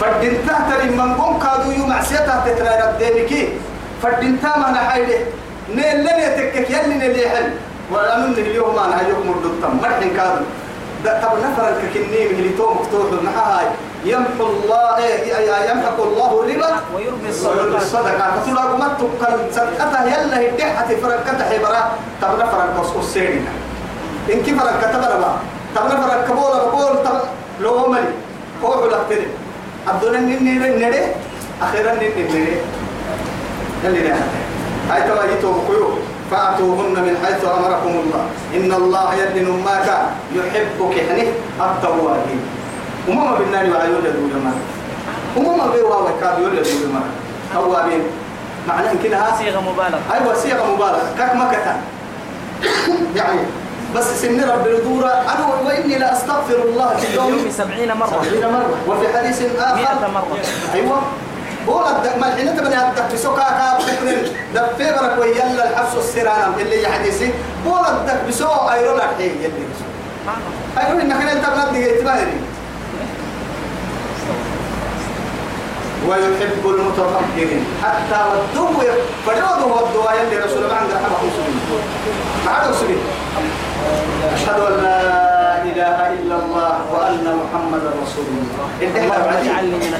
فردنتا 0.00 0.56
تري 0.70 0.90
من 0.90 1.14
قوم 1.14 1.38
كادو 1.38 1.70
يوم 1.70 1.92
عسيتا 1.92 2.44
تترى 2.46 2.68
ردينكي 2.82 3.48
فردنتا 4.02 4.58
ما 4.58 4.70
نحيله 4.70 5.18
نيل 5.74 6.04
لن 6.04 6.18
يتكك 6.20 6.70
يلي 6.70 6.94
نلي 6.94 7.28
حل 7.28 7.50
ولا 7.92 8.18
من 8.18 8.32
اليوم 8.32 8.78
أنا 8.78 9.00
هيوم 9.06 9.26
مردتم 9.26 9.76
مرحن 9.82 10.16
كادو 10.16 10.44
ده 11.04 11.20
طب 11.22 11.38
نفر 11.38 11.68
الككني 11.68 12.28
من 12.28 12.38
اللي 12.38 12.48
تو 12.58 12.74
مفتوح 12.74 13.10
هاي 13.36 13.66
يمحو 14.04 14.46
الله 14.46 14.96
إيه 14.96 15.70
يمحق 15.70 16.00
الله 16.02 16.42
الربا 16.44 16.70
ويربي 16.94 17.28
الصدقة 17.28 18.32
لكم 18.52 18.78
ما 18.80 18.88
تبقى 19.00 19.38
صدقتها 19.52 20.04
يلا 20.06 20.48
هدحة 20.54 20.86
فرنكتها 20.88 21.50
حبرا 21.58 21.90
طب 22.22 22.38
نفر 22.38 22.64
القصص 22.64 23.12
سيرنا 23.14 23.50
إن 24.32 24.42
كيف 24.42 24.62
فرنكتها 24.62 25.18
برا 25.18 25.38
طب 25.76 25.86
نفر 25.86 26.20
الكبول 26.20 26.50
بقول 26.70 27.04
طب 27.04 27.20
لو 27.60 27.88
ملي. 27.88 28.00
هو 28.64 28.86
لك 28.86 29.00
تري 29.10 29.26
الدنيا 29.88 30.20
نين 30.20 30.78
نين 30.78 30.94
أخيرا 31.62 31.94
نين 31.94 32.10
نين 32.16 32.56
يلي 33.84 34.00
نين 34.02 34.14
هاي 34.90 35.02
تواجيتو 35.08 35.52
كيو 35.66 35.88
فأتوهن 36.30 36.94
من 37.06 37.14
حيث 37.24 37.44
أمركم 37.44 37.92
الله. 38.02 38.24
إن 38.54 38.72
الله 38.72 39.14
يدن 39.14 39.48
ماك 39.64 39.88
يحبك 40.34 40.94
حنه 41.08 41.28
التوابين. 41.60 42.40
وما 43.08 43.38
بالنار 43.38 43.70
وعيون 43.70 44.04
يدول 44.04 44.34
ما 44.44 44.52
وما 45.36 45.66
بيوا 45.72 45.96
وكاد 45.96 46.38
يدول 46.38 46.88
ما 46.94 47.02
توابين. 47.54 48.02
معناه 48.68 48.92
إن 48.92 48.98
كده؟ 49.04 49.18
صيغة 49.38 49.60
مبالغة. 49.60 50.00
أيوة 50.14 50.34
صيغة 50.34 50.64
مبالغة. 50.74 51.14
كك 51.18 51.34
مكة 51.34 51.76
يعني 53.16 53.40
بس 53.94 54.22
سن 54.22 54.40
رب 54.50 54.66
الدورة. 54.66 55.06
أنا 55.06 55.46
وإني 55.66 55.98
لا 55.98 56.12
أستغفر 56.12 56.58
الله 56.64 56.96
في 56.96 57.06
اليوم 57.06 57.50
سبعين 57.50 57.92
مرة. 57.94 58.22
سبعين 58.22 58.46
مرة. 58.52 58.74
وفي 58.88 59.18
حديث 59.18 59.42
آخر. 59.58 60.10
مرة. 60.14 60.38
أيوه. 60.74 61.02
الدك 61.68 62.16
ما 62.18 62.26
الحين 62.28 62.56
تبني 62.56 62.88
الدك 62.88 63.14
بسوكا 63.14 63.42
كاب 63.42 63.78
بكرن 63.78 64.22
دفي 64.54 64.92
برك 64.92 65.18
ويلا 65.20 65.70
الحبس 65.70 65.94
السرانم 65.98 66.54
اللي 66.58 66.82
يحدثي 66.82 67.30
هو 67.66 67.86
الدك 67.90 68.20
بسو 68.28 68.48
ايرون 68.72 68.96
الحين 68.96 69.42
يلي. 69.42 69.66
ايرون 70.78 71.00
إنك 71.00 71.30
انت 71.30 71.46
بنادي 71.46 71.88
يتباهي 71.88 72.26
ويحب 76.08 76.64
المتطهرين. 76.64 77.64
حتى 77.82 78.24
والدو 78.30 78.66
فجوده 79.26 79.44
هو 79.44 79.86
الدعاء 79.86 80.24
يلي 80.24 80.44
رسول 80.44 80.64
الله 80.64 80.74
عند 80.74 80.90
رحمه 80.90 81.18
مسلم 81.26 81.54
ما 82.46 82.70
مسلم 82.70 82.98
أشهد 84.34 84.60
أن 84.60 84.82
لا 84.82 85.25
إله 85.76 85.98
إلا 86.16 86.36
الله 86.40 86.74
وأن 86.92 87.20
محمدا 87.20 87.90
رسول 88.00 88.26
الله 88.32 88.66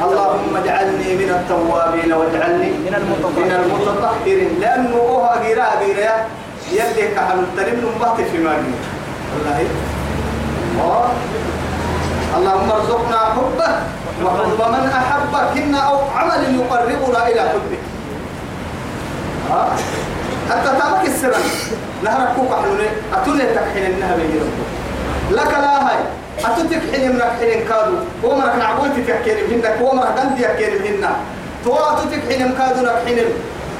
اللهم 0.08 0.52
اجعلني 0.56 1.10
من 1.20 1.30
التوابين. 1.36 2.10
واجعلني 2.12 2.70
من 2.80 2.94
المتطهرين. 2.96 3.44
من 3.44 3.52
المتطهرين 3.60 4.50
لأنه 4.60 4.96
هو 4.96 5.24
أجيرا 5.36 5.64
أجيرا 5.76 6.12
يلي 6.72 7.04
كحل 7.12 7.38
التلم 7.44 7.76
نبات 7.84 8.18
في 8.32 8.38
مالي 8.40 8.72
والله. 9.36 11.08
اللهم 12.36 12.68
ارزقنا 12.72 13.20
حبه 13.36 13.72
وحب 14.24 14.60
من 14.72 14.84
أحبك 15.00 15.52
إن 15.60 15.74
أو 15.74 15.96
عمل 16.16 16.40
يقربنا 16.56 17.20
إلى 17.28 17.42
حبك. 17.52 17.82
حتى 20.50 20.70
تابك 20.78 21.04
السرن 21.06 21.44
نهرك 22.04 22.28
كوك 22.36 22.52
حلوني 22.62 22.88
أتوني 23.14 23.44
تكحين 23.54 23.84
إنها 23.92 24.16
بيجي 24.16 24.38
لك 25.30 25.52
لا 25.52 25.88
هاي. 25.88 25.98
أتوتك 26.44 26.82
حين 26.92 27.12
منك 27.12 27.32
حين 27.40 27.64
كادو. 27.68 27.96
ومرك 28.24 28.54
نعبوتي 28.58 29.02
تحكين 29.08 29.36
منك 29.50 29.76
ومرك 29.80 30.08
دندي 30.16 30.42
يحكين 30.42 30.72
منا 30.84 31.10
تو 31.64 31.74
أتوتك 31.74 32.22
حين 32.28 32.54
كادو 32.58 32.80
لك 32.86 33.02
حين 33.06 33.18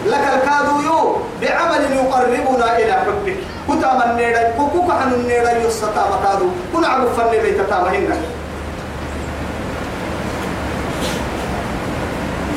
لك 0.07 0.25
الكادو 0.35 0.81
يو 0.87 1.17
بعمل 1.41 1.83
يقربنا 1.93 2.79
إلى 2.79 2.93
حبك. 2.93 3.37
كتا 3.69 3.91
من 3.99 4.17
نيدا 4.17 4.51
كوكوك 4.57 4.91
حن 4.93 5.13
النيدا 5.13 5.53
يسطا 5.59 6.05
مكادو 6.13 6.49
كنا 6.73 6.89
عبو 6.89 7.07
فن 7.17 7.31
بيت 7.31 7.61
تامهنك 7.71 8.19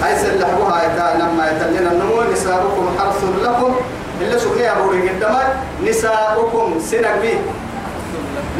هاي 0.03 0.15
سلحوها 0.15 1.15
لما 1.19 1.43
يتلين 1.51 1.87
النمو 1.87 2.31
نساؤكم 2.31 2.85
حرث 2.99 3.23
لكم. 3.43 3.75
إلا 4.21 4.37
سكني 4.37 4.71
أبو 4.71 4.91
رجل 4.91 5.09
نساؤكم 5.83 6.79
سنك 6.79 7.15
بي. 7.21 7.33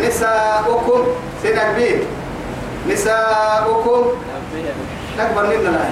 نساؤكم 0.01 1.01
سنك 1.43 1.69
بي 1.75 2.03
نساؤكم. 2.93 4.01
نكبر 5.19 5.43
لنا 5.43 5.89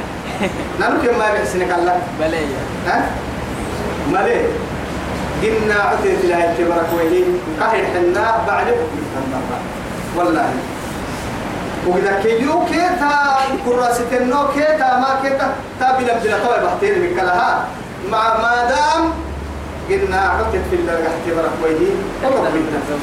لا 0.79 0.89
نمكن 0.89 1.17
ما 1.19 1.31
بيحسنك 1.31 1.71
الله؟ 1.79 1.95
بلية 2.19 2.61
ها؟ 2.87 3.11
مالي 4.13 4.41
قلنا 5.43 5.75
عتيت 5.75 6.25
لا 6.25 6.37
يتبرك 6.51 6.89
وهي 6.95 7.23
قهر 7.59 7.83
حنا 7.93 8.43
بعد 8.47 8.67
والله. 10.15 10.49
وإذا 11.87 12.19
كيلو 12.23 12.65
كيتا 12.65 13.13
كراسة 13.65 14.11
النو 14.11 14.47
كيتا 14.55 14.89
ما 14.99 15.19
كيتا 15.23 15.47
تابلا 15.79 16.13
بلا 16.19 16.37
طوي 16.43 16.59
بحتين 16.65 16.99
من 17.01 17.11
كلها 17.19 17.65
مع 18.11 18.23
ما 18.37 18.55
دام 18.69 19.03
قلنا 19.89 20.19
عتيت 20.19 20.61
في 20.69 20.75
الله 20.75 20.99
احتبرك 21.07 21.53
وهي 21.63 21.87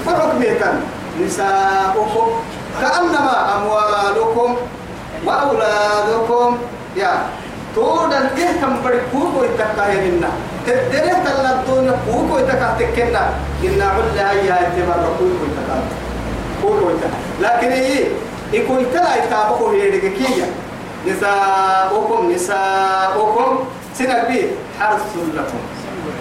وحكميتا 0.06 0.80
نساؤكم 1.20 2.28
كأنما 2.80 3.34
أموالكم 3.56 4.56
وأولادكم. 5.26 6.58
يا. 6.96 7.12
تودا 7.74 8.30
كه 8.36 8.52
كم 8.60 8.76
بدي 8.84 8.98
كوكو 9.12 9.44
يتكاهنا 9.44 10.30
تدري 10.66 11.14
تلا 11.24 11.50
الدنيا 11.60 11.94
كوكو 12.06 12.38
يتكاهتكنا 12.38 13.22
إن 13.64 13.82
علا 13.82 14.30
هي 14.32 14.50
اعتبار 14.52 15.00
كوكو 15.18 15.44
يتكاه. 15.48 15.82
كوكو 16.62 16.90
يتكاه. 16.90 17.20
لكن 17.40 17.68
إيه؟ 17.72 18.04
يكون 18.52 18.86
تلا 18.92 19.16
يتابعه 19.16 19.72
هي 19.72 19.90
دقيقة 19.90 20.46
نساؤكم 21.08 22.32
نساؤكم. 22.32 23.58
سنبي 23.98 24.42
حرث 24.80 25.12
لكم. 25.34 25.58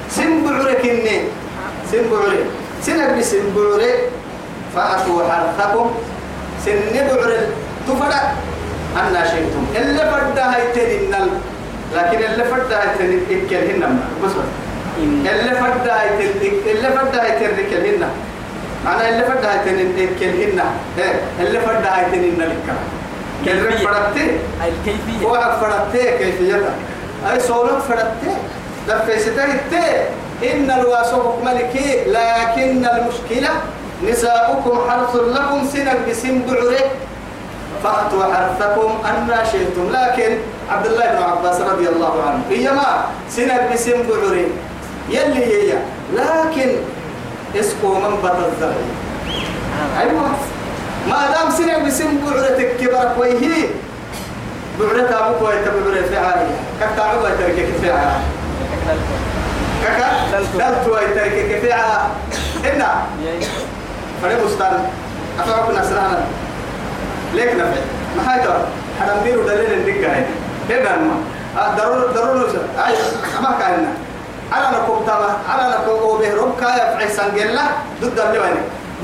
سنبعرك. 0.10 0.86
إني 0.86 1.18
سنبعرك. 1.92 2.46
سنبي 2.82 3.24
سنبعرك. 3.24 4.00
فأتوا 4.76 5.24
حرثكم 5.30 5.92
سنبعر 6.66 7.32
تفرق. 7.88 8.26
أن 8.98 9.16
شئتم. 9.32 9.64
اللي 9.76 10.04
فردا 10.12 10.44
هاي 10.56 10.64
تنين 10.76 11.16
لكن 11.96 12.18
اللي 12.32 12.44
فردا 12.44 12.76
هاي 12.82 12.90
تنين 13.00 13.22
إكلهن 13.32 14.00
بس 14.24 14.32
اللي 15.00 15.56
فردا 15.56 16.02
هاي 16.02 16.10
تنين 16.10 16.54
اللي 16.68 16.90
فردا 16.92 17.24
هاي 17.24 17.32
تنين 17.40 17.68
إكلهن 17.68 18.10
أنا 18.88 19.10
اللي 19.10 19.24
فدها 19.26 19.64
تنين 19.66 20.10
كلهن 20.20 20.60
إيه. 20.98 21.22
اللي 21.40 21.60
فدها 21.60 22.08
تنين 22.12 22.36
لك 22.40 22.56
كل. 23.46 23.78
فرقتي؟ 23.78 24.32
الكيفية. 24.68 25.26
واحد 25.28 25.52
فرقتي 25.62 26.18
كيفيتها؟ 26.18 26.76
أي 27.32 27.40
صولك 27.40 27.80
فرقتي؟ 27.80 28.32
لفيستي 28.88 29.44
التي 29.44 29.88
إن 30.54 30.72
الواسوق 30.72 31.44
ملكي 31.44 32.04
لكن 32.08 32.86
المشكلة 32.86 33.50
نساؤكم 34.04 34.90
حرث 34.90 35.16
لكم 35.16 35.68
سنة 35.74 35.94
بسن 36.10 36.42
بعره. 36.48 36.80
فأتوا 37.84 38.24
حرثكم 38.34 38.92
أن 39.06 39.46
شئتم. 39.52 39.92
لكن 39.92 40.38
عبد 40.70 40.86
الله 40.86 41.06
بن 41.06 41.24
عباس 41.24 41.62
رضي 41.62 41.90
الله 41.90 42.24
عنه 42.28 42.42
هي 42.50 42.72
ما 42.72 43.06
سنة 43.30 43.70
بسن 43.74 44.04
بعره. 44.10 44.46
يلي 45.10 45.46
هي 45.46 45.74
لكن 46.14 46.76
اسقوا 47.60 48.00
منبت 48.00 48.36
الزرع 48.52 48.82
أيوة. 50.00 50.30
ما 51.10 51.28
دام 51.34 51.52
سنة 51.52 51.88
بسن 51.88 52.18
بعرتك 52.26 52.78
كبرك 52.80 53.12
ويهي 53.18 53.68
بعرتها 54.80 55.30
ويتبع 55.42 55.74
بعرة 55.86 56.02
فعالية 56.12 56.56
كتا 56.82 57.02
عبا 57.02 57.30
تركك 57.30 57.68
فعالية 57.84 58.33
كاكا؟ 59.84 60.08
دلتو. 60.32 60.58
دلتو 60.58 60.94
ويتركك 60.96 61.60
فعالية 61.62 62.08
هنا 62.66 62.96
فريق 64.22 64.46
بستان 64.46 64.80
أفعب 65.40 65.72
نسرانا 65.72 66.20
ليك 67.34 67.54
نفع 67.54 67.82
ما 68.18 68.34
هاي 68.34 68.40
ترى. 68.44 68.62
حرام 69.00 69.24
ديرو 69.24 69.44
دليل 69.44 69.74
الدقة 69.74 70.14
هاي. 70.14 70.26
هنا 70.70 70.98
ما 70.98 71.76
ضرور 71.78 72.12
ضرور 72.12 72.50
أي 72.88 72.94
ما 73.42 73.56
كان 73.60 73.88
على 74.52 74.78
نكوب 74.78 75.06
تما 75.06 75.38
على 75.50 75.76
نكوب 75.76 76.22
بهرب 76.22 76.60
كايا 76.60 76.98
في 76.98 77.04
عيسان 77.04 77.36
جلة 77.36 77.62
ضد 78.02 78.20
اللي 78.20 78.40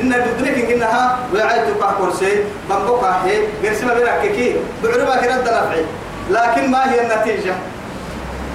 إن 0.01 0.09
بدنك 0.09 0.71
إنها 0.71 1.17
وعيت 1.33 1.63
كورسي 1.97 2.43
من 2.69 2.75
بقى 2.85 3.15
هي 3.25 3.41
قرسم 3.69 3.87
بينك 3.93 4.21
كي 4.35 4.55
بعربا 4.83 5.21
كده 5.21 5.35
نفعي 5.41 5.83
لكن 6.31 6.71
ما 6.71 6.91
هي 6.91 7.01
النتيجة. 7.01 7.53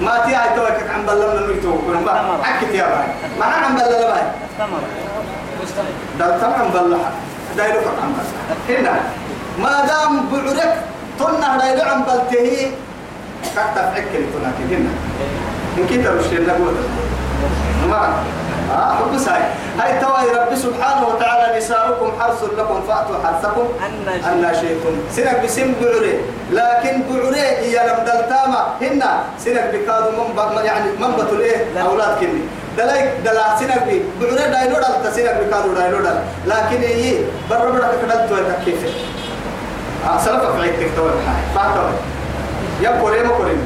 ما 0.01 0.19
تي 0.25 0.35
هاي 0.35 0.49
توك 0.55 0.89
عم 0.95 1.05
بلمنا 1.05 1.47
نيتو 1.47 1.71
ما 2.05 2.43
حكيت 2.43 2.69
يا 2.73 2.85
باي 2.85 3.07
ما 3.39 3.45
عم 3.45 3.75
بلمنا 3.75 4.13
باي 4.13 4.23
ده 6.19 6.37
طبعا 6.41 6.63
بلح 6.73 6.99
دايلو 7.57 7.79
عم 7.79 8.13
هنا. 8.69 8.93
ما 9.59 9.85
دام 9.87 10.25
بعرك 10.29 10.73
تنا 11.19 11.57
دايلو 11.57 11.81
عم 11.89 12.03
بلتهي 12.03 12.71
كتا 13.55 13.91
فكر 13.95 14.21
تناك 14.33 14.57
هنا. 14.71 14.91
إن 15.77 15.87
كده 15.89 16.11
مش 16.11 16.25
نقول 16.25 16.73
ما 17.89 18.13
آه 18.71 18.93
حب 18.95 19.17
ساي 19.17 19.41
هاي 19.79 19.99
تواي 20.01 20.25
رب 20.35 20.55
سبحانه 20.55 21.07
وتعالى 21.07 21.57
نساؤكم 21.57 22.11
حرث 22.19 22.43
لكم 22.57 22.81
فأتوا 22.87 23.15
حرثكم 23.23 23.65
أن 24.31 24.53
شئتم 24.53 24.95
سنك 25.15 25.41
بسم 25.43 25.73
بعري 25.81 26.19
لكن 26.51 27.03
بعري 27.09 27.39
هي 27.41 27.75
لم 27.87 27.99
دلتاما. 28.05 28.61
هنا 28.81 29.23
سنك 29.39 29.65
بكادو 29.73 30.09
من 30.11 30.65
يعني 30.65 30.91
من 30.99 31.11
بتول 31.17 31.41
إيه؟ 31.41 31.57
لا. 31.75 31.81
أولاد 31.81 32.17
كني. 32.19 32.41
دلايك 32.77 33.09
دلا 33.25 33.55
سنك 33.59 33.83
بي 33.87 34.03
بعري 34.21 34.51
دايلو 34.51 34.75
دل 34.75 35.13
سنك 35.15 35.35
بكادو 35.41 35.73
دايلو 35.73 35.97
دل 35.99 36.17
لكن 36.47 36.81
هي 36.81 37.13
برا 37.49 37.69
برا 37.71 37.87
كدل 38.01 38.29
تو 38.29 38.35
تكيف 38.61 38.81
آه 40.07 40.17
سلف 40.25 40.43
في 40.55 40.61
عيتك 40.61 40.89
تو 40.95 41.05
الحاي 41.05 41.41
فأتوا. 41.55 41.89
يا 42.81 42.91
كوريم 43.01 43.31
ها 43.37 43.59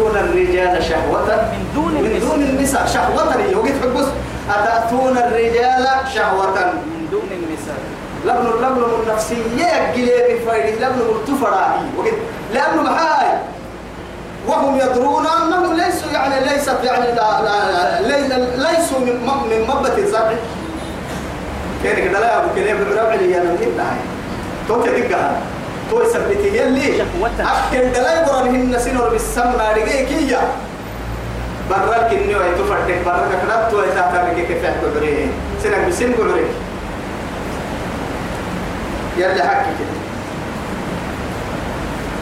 أتأتون 0.00 0.16
الرجال 0.16 0.84
شهوة؟ 0.84 1.26
من 1.52 1.64
دون 1.74 1.92
من 1.94 2.06
النساء. 2.10 2.28
دون 2.30 2.42
النساء. 2.42 2.86
شهوة 2.86 3.42
يوجد 3.52 3.74
حبس 3.82 4.06
أتأتون 4.50 5.18
الرجال 5.18 5.86
شهوة؟ 6.14 6.54
من 6.86 7.08
دون 7.10 7.28
النساء. 7.32 7.78
لبن 8.24 8.66
لبن 8.66 8.84
النفسية 9.02 9.92
قليل 9.92 10.38
فايدي 10.46 10.76
لبن 10.84 11.00
التفراهي 11.00 11.80
وقت 11.98 12.12
لأنه 12.54 12.82
محاي. 12.82 13.28
وهم 14.48 14.76
يدرون 14.76 15.26
أنهم 15.26 15.76
ليسوا 15.76 16.10
يعني 16.12 16.44
ليست 16.48 16.76
يعني 16.84 17.06
لا 17.12 17.42
لا 17.42 18.00
لي- 18.00 18.46
ليسوا 18.56 18.98
من 18.98 19.26
من 19.50 19.60
مبة 19.68 19.98
الزرع. 19.98 20.32
كان 21.84 22.08
كده 22.08 22.20
لا 22.20 22.38
أبو 22.38 22.48
كليب؟ 22.54 22.76
الربع 22.76 23.14
اللي 23.14 23.36
أنا 23.36 23.44
من 23.44 23.80
هاي 23.80 23.96
تو 24.68 24.82
تدقها 24.82 25.40
تو 25.90 26.02
يثبتي 26.02 26.48
يلي. 26.56 27.02
أكل 27.40 27.92
دلاي 27.92 28.18
قرن 28.24 28.48
هن 28.48 28.78
سنور 28.78 29.08
بالسمنة 29.08 29.72
رجيكية 29.76 30.40
برا 31.70 32.08
كنيو 32.10 32.42
أي 32.42 32.52
تفرتك 32.58 32.98
برا 33.06 33.28
كنات 33.42 33.70
تو 33.70 33.82
يتعتبر 33.82 34.34
كيف 34.34 34.62
بعريه 34.94 35.26
سنك 35.62 35.88
بسن 35.88 36.12
بعريه 36.18 36.52
يلي 39.16 39.42
حكي 39.42 39.70
كده. 39.78 39.96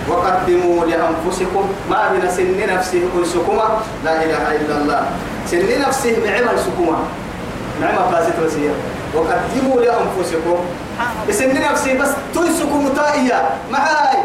وقدموا 0.08 0.84
لأنفسكم 0.84 1.64
ما 1.90 2.12
بين 2.12 2.30
سن 2.30 2.74
نفسه 2.74 3.02
أنسكما. 3.18 3.80
لا 4.04 4.24
إله 4.24 4.56
إلا 4.56 4.76
الله. 4.80 5.02
سن 5.50 5.80
نفسه 5.80 6.16
معمل 6.24 6.58
سكما. 6.58 6.98
معمل 7.80 8.12
باسط 8.12 8.38
وسيا. 8.44 8.72
وقدموا 9.14 9.80
لأنفسكم 9.80 10.58
سن 11.30 11.54
نفسه 11.54 11.94
بس 11.98 12.08
تنسكم 12.34 12.88
تائية 12.96 13.48
معاي 13.72 14.18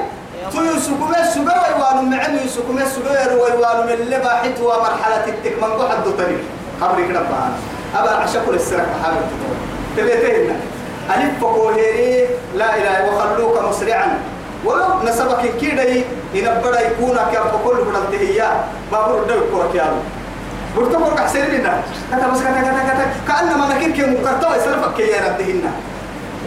تنسكم 0.53 1.13
السجر 1.19 1.57
ويوان 1.63 2.09
معن 2.09 2.38
ينسكم 2.38 2.78
السجر 2.78 3.30
ويوان 3.41 3.86
من 3.86 3.91
اللي 3.93 4.17
باحت 4.19 4.59
ومرحلة 4.61 5.26
التك. 5.28 5.55
من 5.61 5.71
قحد 5.80 6.03
طريق 6.17 6.41
خبرك 6.82 7.09
ربها 7.09 7.49
أبا 7.95 8.09
عشكل 8.09 8.53
السرق 8.53 8.88
حابب 9.03 9.17
تطور 9.32 9.57
تبيتهن 9.97 10.55
ألف 11.15 11.41
فقوهيري 11.41 12.28
لا 12.55 12.78
إله 12.78 12.97
وخلوك 13.07 13.55
مسرعا. 13.69 14.19
ولو 14.65 15.03
نسبك 15.03 15.55
كيدا 15.59 15.84
ينبدا 16.34 16.82
يكون 16.88 17.17
كيف 17.32 17.51
كل 17.65 17.76
بدل 17.76 18.11
تهيا 18.11 18.49
بابور 18.91 19.24
دو 19.24 19.36
كورك 19.51 19.76
يالو 19.76 19.99
برتو 20.78 20.99
كورك 21.03 21.19
حسين 21.19 21.45
لنا 21.45 21.82
كتا 22.11 22.28
بس 22.28 22.39
كتا 22.39 22.61
كتا 22.61 23.05
كأنما 23.28 23.76
نكير 23.76 23.91
كي 23.91 24.01
مكرتوا 24.01 24.55
يسلفك 24.55 24.93
كي 24.97 25.03
يردهن. 25.03 25.71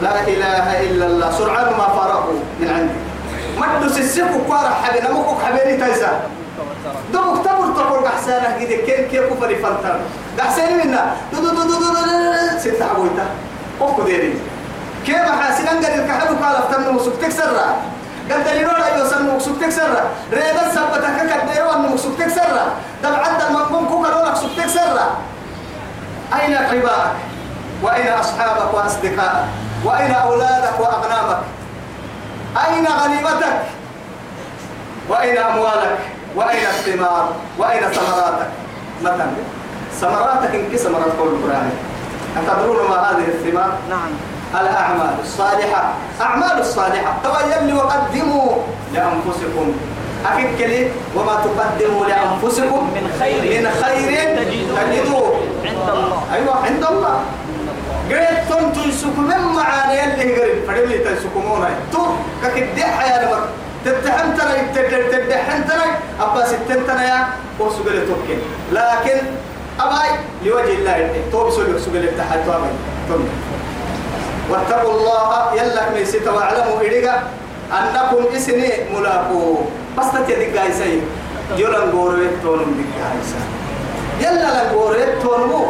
لا 0.02 0.20
إله 0.28 0.66
إلا 0.80 1.06
الله. 1.06 1.30
سرعان 1.38 1.68
ما 1.78 1.86
فارقوا 1.96 2.40
من 2.60 2.68
عندي. 2.68 2.98
مدو 3.56 3.88
سيسيكو 3.88 4.38
كوارا 4.46 4.70
حبينا 4.84 5.12
مكوك 5.12 5.42
حبيني 5.42 5.76
تايسا 5.76 6.20
دوك 7.12 7.44
تبر 7.44 7.68
تقول 7.76 8.08
حسانة 8.08 8.58
كده 8.60 8.76
كيف 8.86 9.00
كيف 9.10 9.24
كفري 9.32 9.56
فلتر 9.56 9.96
حسين 10.38 10.78
منا. 10.78 11.16
دو 11.32 11.38
دو 11.40 11.50
دو 11.50 11.62
دو 11.62 11.78
دو 11.80 11.88
دو 11.88 12.58
ست 12.58 12.82
عبويتا. 12.82 13.26
أوكو 13.80 14.02
ديري. 14.02 14.34
كيف 15.06 15.16
حاسين؟ 15.16 15.68
أنقل 15.68 16.00
الكحلو 16.00 16.36
قال 16.42 16.56
افتمني 16.56 16.88
وسكتك 16.96 17.30
سرا 17.30 17.66
قلت 18.30 18.48
لي 18.48 18.62
نورا 18.64 18.86
يوصل 18.98 19.36
وسكتك 19.36 19.70
سرا 19.70 20.02
ريدا 20.32 20.64
سبتك 20.74 21.16
كديرو 21.30 21.70
أن 21.70 21.92
وسكتك 21.94 22.28
سرا 22.28 22.64
دم 23.02 23.14
عدى 23.14 23.44
المنقوم 23.48 23.88
كوكا 23.88 24.08
لونك 24.08 24.36
سكتك 24.36 24.66
سرا 24.66 25.06
أين 26.34 26.54
عباءك 26.54 27.12
وأين 27.82 28.12
أصحابك 28.12 28.74
وأصدقائك؟ 28.74 29.46
وأين 29.86 30.12
أولادك 30.12 30.80
وأغنامك 30.80 31.38
أين 32.68 32.86
غنيمتك؟ 32.86 33.56
وأين 35.08 35.38
أموالك؟ 35.38 35.98
وأين 36.36 36.66
الثمار؟ 36.66 37.32
وأين 37.58 37.82
ثمراتك؟ 37.82 38.48
مثلا 39.02 39.26
ثمراتك 40.00 40.54
إنك 40.54 40.76
ثمرات 40.76 41.12
قول 41.18 41.28
القرآن. 41.28 41.70
أتدرون 42.36 42.88
ما 42.88 43.10
هذه 43.10 43.28
الثمار؟ 43.28 43.72
نعم. 43.90 44.10
الأعمال 44.60 45.14
الصالحة. 45.22 45.92
أعمال 46.20 46.60
الصالحة. 46.60 47.16
تبين 47.24 47.66
لي 47.66 47.72
وقدموا 47.72 48.52
لأنفسكم. 48.94 49.72
أكيد 50.26 50.58
كلي 50.58 50.90
وما 51.16 51.34
تقدموا 51.44 52.06
لأنفسكم. 52.06 52.90
من 52.94 53.16
خير 53.20 53.60
من 53.60 53.70
خير 53.82 54.36
تجدوه. 54.36 54.80
تجدوه. 54.80 55.40
عند 55.64 55.90
الله. 55.90 56.22
أيوة 56.34 56.56
عند 56.66 56.84
الله. 56.90 57.20
قريت 58.10 58.38
تم 58.48 58.72
تنسكم 58.72 59.22
من 59.22 59.40
معاني 59.56 60.04
اللي 60.04 60.40
قريب 60.40 60.64
فدلي 60.68 60.98
تنسكمونا 60.98 61.68
تو 61.92 62.02
ككدي 62.42 62.84
حياة 62.84 63.24
نمك 63.24 63.44
تتحم 63.84 64.28
ترى 64.36 64.84
تتحم 65.12 65.62
ترى 65.62 65.86
أبا 66.20 66.44
ستين 66.46 66.86
ترى 66.86 67.02
يا 67.04 67.28
وسجل 67.60 68.06
توكل 68.08 68.38
لكن 68.72 69.18
أباي 69.80 70.10
لوجه 70.44 70.72
الله 70.78 71.10
تو 71.32 71.46
بسولك 71.48 71.78
سجل 71.78 72.08
تحت 72.18 72.38
أباي 72.48 72.70
تم 73.08 73.24
واتقوا 74.50 74.92
الله 74.94 75.54
يلا 75.54 75.90
ميسيت 75.94 76.28
واعلموا 76.28 76.80
إليك 76.80 77.10
أنكم 77.72 78.36
إسني 78.36 78.72
ملاقو 78.94 79.56
بس 79.98 80.06
تتدق 80.12 80.60
عيسى 80.60 81.00
يلان 81.58 81.90
غوري 81.90 82.28
تونم 82.42 82.70
دق 82.78 82.94
عيسى 83.10 83.40
يلا 84.20 84.48
لغوري 84.72 85.04
تونمو 85.22 85.64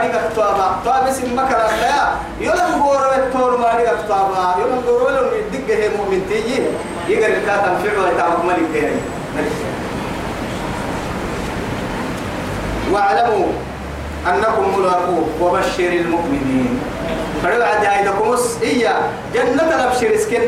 هادي 0.00 0.18
كتابا 0.32 0.76
طاب 0.84 1.06
اسم 1.06 1.36
مكر 1.36 1.58
يا 1.82 2.18
يلان 2.40 2.80
غوري 2.80 3.30
تونمو 3.32 3.66
هادي 3.66 3.84
كتابا 4.04 4.54
يلان 4.58 4.82
غوري 4.86 5.14
لو 5.14 5.22
دق 5.52 5.74
هي 5.74 5.88
مؤمن 5.96 6.26
تيجي 6.28 6.62
يقدر 7.08 7.34
كاتم 7.46 7.74
فعل 7.82 7.98
ويتعب 7.98 8.44
ملك 8.44 8.70
هي 8.74 8.90
واعلموا 12.92 13.46
أنكم 14.26 14.78
ملاقوه 14.78 15.28
وبشر 15.40 15.92
المؤمنين 15.92 16.80
فلوعد 17.42 17.84
هايدكم 17.84 18.36
إيا 18.62 18.94
جنة 19.34 19.74
الأبشر 19.74 20.14
اسكن 20.14 20.40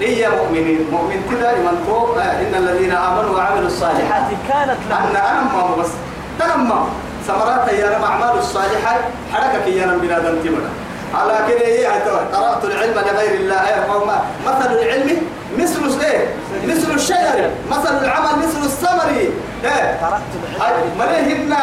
إيا 0.00 0.28
مؤمنين 0.28 0.86
مؤمن 0.92 1.22
كده 1.30 1.52
لمن 1.54 1.84
فوق 1.86 2.16
إن 2.22 2.54
الذين 2.54 2.92
آمنوا 2.92 3.36
وعملوا 3.36 3.66
الصالحات 3.66 4.22
كانت 4.48 4.78
لهم 4.90 5.02
أن 5.02 5.16
أنا 5.16 5.42
ما 5.42 5.76
بس 5.76 5.90
تنمى 6.38 6.82
ثمرات 7.26 7.72
يا 7.72 7.86
رب 7.96 8.02
أعمال 8.04 8.38
الصالحات 8.38 9.00
حركك 9.32 9.66
يا 9.66 9.86
رب 9.86 10.00
بلاد 10.00 10.22
تمنا 10.44 10.68
على 11.14 11.38
كده 11.48 11.66
هي 11.66 11.86
قرأت 11.86 12.64
العلم 12.64 12.94
لغير 12.94 13.34
الله. 13.40 13.68
إيه، 13.68 13.94
وما- 13.96 14.22
مثل 14.46 14.72
العلم 14.72 15.16
مثل 15.58 16.00
إيه؟ 16.04 16.26
مثل 16.66 16.94
الشجر 16.94 17.50
مثل 17.70 18.04
العمل 18.04 18.38
مثل 18.38 18.64
الثمر. 18.64 19.28
العلم. 19.64 20.90
مليهن 20.98 21.54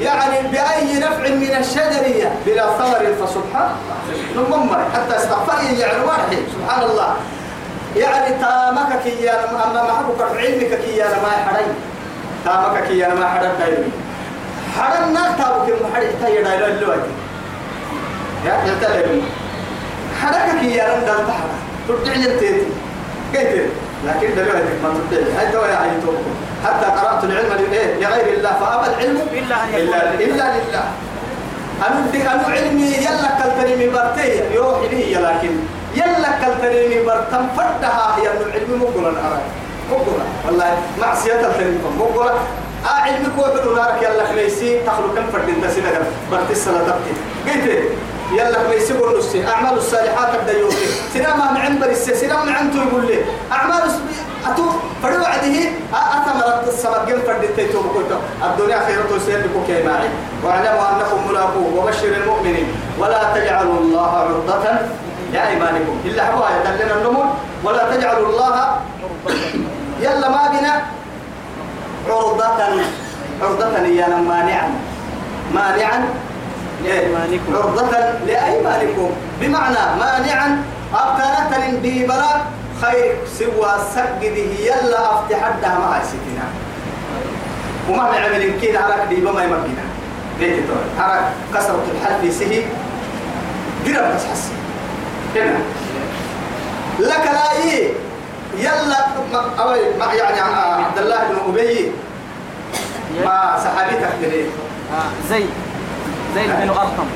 يعني 0.00 0.48
بأي 0.48 0.98
نفع 0.98 1.28
من 1.28 1.56
الشجر 1.60 2.30
بلا 2.46 2.66
ثمر. 2.78 3.26
فسبحان 3.26 3.68
الله. 4.36 4.84
حتى 4.94 5.16
استغفري 5.16 5.78
يعني 5.78 6.04
واحد. 6.04 6.36
سبحان 6.54 6.82
الله. 6.90 7.14
يعني 7.96 8.34
تامك 8.40 9.02
كي 9.04 9.22
يا 9.24 9.50
أما 9.50 9.82
محبك 9.82 10.36
علمك 10.36 10.78
كي 10.84 10.96
يا 10.96 11.06
ما 11.06 11.30
حري 11.46 11.64
تامك 12.44 12.84
كي 12.88 12.98
يا 12.98 13.08
ما 13.14 13.26
حري 13.28 13.48
دايري 14.76 14.92
حرنا 14.94 15.36
تابك 15.38 15.68
المحري 15.68 16.06
تاير 16.20 16.44
دايري 16.44 16.66
اللوتي 16.66 17.10
يا 18.46 18.64
يتلم 18.66 19.22
حركك 20.22 20.62
يا 20.62 20.84
رند 20.84 21.08
البحر 21.08 21.48
ترجع 21.88 22.14
للتيتي 22.14 22.66
كيف؟ 23.32 23.70
لكن 24.06 24.34
دلوقتي 24.34 24.72
ما 24.82 24.94
تبدأ 24.94 25.40
هاي 25.40 25.52
دواء 25.52 26.00
توقف. 26.04 26.26
حتى 26.64 26.86
قرأت 26.86 27.24
العلم 27.24 27.48
لغير 28.00 28.38
الله 28.38 28.50
فأبى 28.50 28.86
العلم 28.86 29.20
إلا 29.32 29.64
أن 29.64 29.74
إلا, 29.74 30.14
إلا 30.14 30.44
لله. 30.58 30.84
أنا 31.86 32.04
أنا 32.14 32.42
علمي 32.52 32.86
يلا 32.86 33.30
كلتني 33.42 33.86
من 33.86 33.92
برتي 33.92 34.54
يروح 34.54 34.78
لي 34.90 35.14
لكن. 35.14 35.54
يلا 35.94 36.30
كلتني 36.42 36.88
من 36.88 37.06
برتم 37.06 37.48
فردها. 37.56 38.16
هي 38.18 38.30
إنه 38.30 38.52
علمي 38.54 38.76
مقولا 38.76 39.08
أراك 39.08 39.46
مقولا 39.90 40.24
والله 40.46 40.78
معصية 41.00 41.34
مقولا 41.98 42.30
آه 42.30 42.71
علمك 42.84 43.38
وحلو 43.38 43.76
نارك 43.76 44.02
يلا 44.02 44.26
خليسي. 44.26 44.80
تخلو 44.86 45.14
كم 45.16 45.26
فرد 45.32 45.48
انت 45.48 45.66
سنة 45.70 46.06
برت 46.30 46.50
السنة 46.50 46.78
تبتي. 46.78 47.14
قلت 47.46 47.82
يلا 48.32 48.58
خليسي 48.68 48.92
قول 48.98 49.18
نسي 49.18 49.46
أعمال 49.48 49.78
الصالحات 49.78 50.34
أبدأ 50.34 50.58
يوكي 50.58 50.86
سنة 51.14 51.36
ما 51.36 51.52
معن 51.52 51.78
برسي 51.78 52.14
سنة 52.14 52.44
ما 52.44 52.52
عنتو 52.52 52.78
يقول 52.78 53.06
لي 53.06 53.18
أعمال 53.52 53.82
أتو 54.46 54.64
فرد 55.02 55.20
وعده. 55.20 55.56
أثمرت 55.94 56.68
السمك 56.68 57.12
قل 57.12 57.20
فرد 57.26 57.44
التيتو 57.44 57.82
بكوتو 57.82 58.16
الدنيا 58.44 58.78
خيرة 58.86 59.18
سير 59.26 59.46
بكوكي 59.46 59.82
معي. 59.86 60.08
واعلموا 60.44 60.84
أنكم 60.90 61.30
ملاقوه 61.30 61.68
وبشر 61.76 62.08
المؤمنين. 62.08 62.66
ولا 62.98 63.20
تجعلوا 63.34 63.78
الله 63.80 64.10
عرضة 64.10 64.64
لأيمانكم 65.32 66.00
إلا 66.04 66.32
هو 66.32 66.48
يدلنا 66.54 66.94
النمو. 66.94 67.24
ولا 67.64 67.96
تجعلوا 67.96 68.28
الله 68.28 68.76
يلا 70.00 70.28
ما 70.28 70.48
بنا. 70.52 70.82
عرضة 72.08 72.44
عرضة 73.42 73.78
يا 73.78 74.08
مانعا. 74.08 74.70
مانعا. 75.54 76.08
عرضة 77.54 77.90
لأيمانكم 78.26 79.10
بمعنى 79.40 79.76
مانعا 80.00 80.64
أبتنة 80.94 81.78
ببلا 81.82 82.42
خير 82.82 83.16
سوى 83.38 83.72
سجده 83.94 84.48
يلا 84.60 85.14
أفتح 85.14 85.36
حدها 85.44 85.78
مع 85.78 86.02
ستنا. 86.02 86.46
وما 87.90 88.10
نعمل 88.18 88.60
كده 88.62 88.80
عرق 88.80 89.04
دي 89.08 89.16
بما 89.16 89.42
يمكنها 89.44 89.88
ليه 90.40 90.62
تقول 90.66 90.78
عرق 90.98 91.32
كسرة 91.54 91.84
الحل 91.94 92.32
سهي. 92.32 92.62
قرب 93.86 94.14
بس 94.14 94.24
حسي. 94.32 94.52
هنا. 95.36 95.58
لك 96.98 97.24
لا 97.32 97.52
إيه؟ 97.64 97.92
يلا 98.58 98.98
يعني 100.14 100.40
عبد 100.84 100.98
الله 100.98 101.16
بن 101.16 101.36
أبي. 101.48 101.92
ما 103.24 103.58
صحابيتك 103.64 104.12
ليه 104.20 104.44
آه 104.92 105.10
زيد. 105.28 105.50
زيد 106.34 106.46
بن 106.50 106.68
أرقم. 106.68 107.06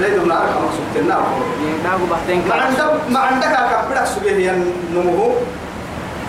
زيد 0.00 0.18
بن 0.18 0.30
أرقم 0.30 0.64
مقصود 0.64 0.96
النار 0.96 1.22
بعدين 2.10 2.48
ما 2.48 2.54
عندك 2.54 3.00
ما 3.10 3.18
عندك 3.20 3.46
كبرك 3.48 4.04
سبيه 4.06 4.52
نمو 4.94 5.30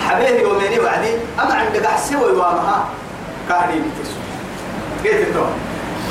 حبيبي 0.07 0.41
يومين 0.41 0.79
وعدي. 0.79 1.13
أما 1.43 1.53
عندك 1.53 1.85
أحسوي 1.85 2.31
وامها 2.31 2.85
كاري 3.49 3.79
بتسو 3.79 4.17
قلت 5.05 5.33
تو 5.33 5.43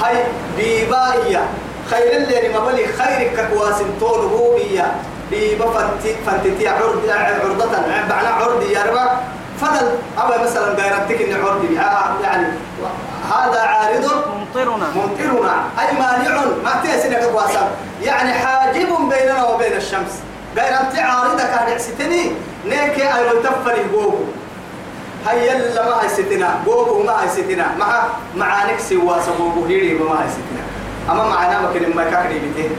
هاي 0.04 0.16
ديباية 0.56 1.44
خير 1.90 2.16
اللي 2.16 2.48
ما 2.48 2.60
بلي 2.66 2.86
خيرك 2.86 3.48
كواسم 3.52 3.86
طول 4.00 4.20
هو 4.20 4.56
ديبا 5.30 5.66
فنتي 6.26 6.68
عرض 6.68 7.02
عرضة. 7.10 7.70
معنى 8.10 8.28
عرض 8.28 8.62
يا 8.62 8.84
ربا 8.84 9.20
فضل. 9.60 9.88
أبا 10.18 10.44
مثلا 10.44 10.68
غيرتك 10.74 11.22
إن 11.22 11.44
عرض 11.44 11.64
يعني 12.22 12.46
هذا 13.32 13.60
عارض. 13.60 14.04
ممطرنا. 14.04 14.86
ممطرنا. 14.94 15.54
أي 15.80 15.98
مانع. 15.98 16.44
ما 16.64 16.80
تيسنك 16.82 17.22
قواسا 17.24 17.70
يعني 18.02 18.32
حاجب 18.32 18.88
بيننا 19.10 19.44
وبين 19.44 19.72
الشمس. 19.72 20.12
غير 20.56 20.80
أنت 20.80 20.98
عارضة 20.98 21.42
كان 21.42 21.68
يعستني 21.68 22.32
نيكي 22.66 23.14
أيو 23.14 23.42
تفني 23.42 23.84
بوبو 23.92 24.24
هيا 25.26 25.54
لما 25.54 26.00
هاي 26.00 26.08
ستنا. 26.08 26.54
بوبو 26.64 27.02
ما 27.02 27.22
هاي 27.22 27.28
ستنا. 27.28 27.66
مع 27.78 28.02
معانك 28.36 28.80
سوا 28.80 29.22
سبوبو 29.22 29.64
هيري 29.66 29.94
ما 29.94 30.20
هاي 30.20 30.28
ستنا. 30.28 30.62
أما 31.10 31.28
معنا 31.28 31.60
ما 31.60 31.68
ما 31.94 32.04
كاكري 32.10 32.38
بيته 32.38 32.70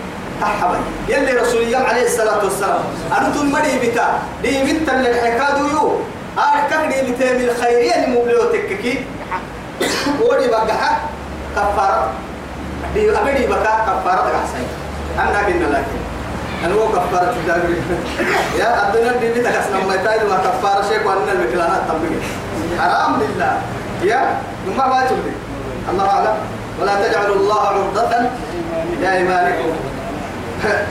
تحبا 0.42 0.78
يلي 1.08 1.32
رسول 1.32 1.62
الله 1.62 1.78
عليه 1.78 2.04
الصلاة 2.06 2.44
والسلام 2.44 2.80
أنتم 3.22 3.52
مري 3.52 3.80
بتا 3.84 4.20
دي 4.42 4.64
بنت 4.64 4.90
اللي 4.90 5.10
الحكادو 5.12 5.68
يو. 5.68 6.00
آه 6.38 6.70
كاكري 6.70 7.02
بيته 7.02 7.34
من 7.34 7.50
الخيرية 7.50 8.06
المبلوتك 8.06 8.70
ودي 10.22 10.48
بقى 10.48 10.68
كفارة. 11.56 12.10
دي 12.94 13.12
أبدي 13.18 13.48
بكا 13.48 13.74
كفارة 13.88 14.32
كحسين 14.32 14.68
أنا 15.20 15.40
قلنا 15.48 15.66
لكن 15.66 15.98
أنا 16.66 16.74
هو 16.74 16.88
كفارة 16.88 17.34
الدابري 17.42 17.82
يا 18.60 18.88
الدنيا 18.90 19.12
دي 19.12 19.34
بيتك 19.34 19.56
أسنا 19.56 19.86
ما 19.88 19.96
يتايد 19.96 20.22
ما 20.30 20.38
كفارة 20.38 20.82
شيء 20.90 21.08
وأنا 21.08 21.32
المكلانات 21.32 21.82
تنبغي 21.88 22.20
حرام 22.80 23.20
لله. 23.22 23.58
يا 24.04 24.38
ما 24.78 24.88
باجل 24.88 25.16
لي. 25.26 25.32
الله 25.92 26.10
أعلم. 26.10 26.38
ولا 26.82 27.08
تجعلوا 27.08 27.36
الله 27.36 27.60
عرضة 27.62 28.30
لأيمانكم 29.02 29.70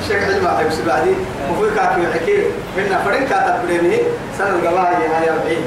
شيخ 0.08 0.22
علم 0.22 0.46
أحب 0.46 0.70
سبعدي 0.70 1.14
وفي 1.50 1.74
كاكي 1.74 2.02
يحكي 2.02 2.36
إن 2.78 2.98
فرين 3.04 3.28
كاتب 3.28 3.54
برينه 3.66 3.98
سنة 4.38 4.48
القواعي 4.48 4.94
هاي 4.94 5.30
أربعين. 5.30 5.64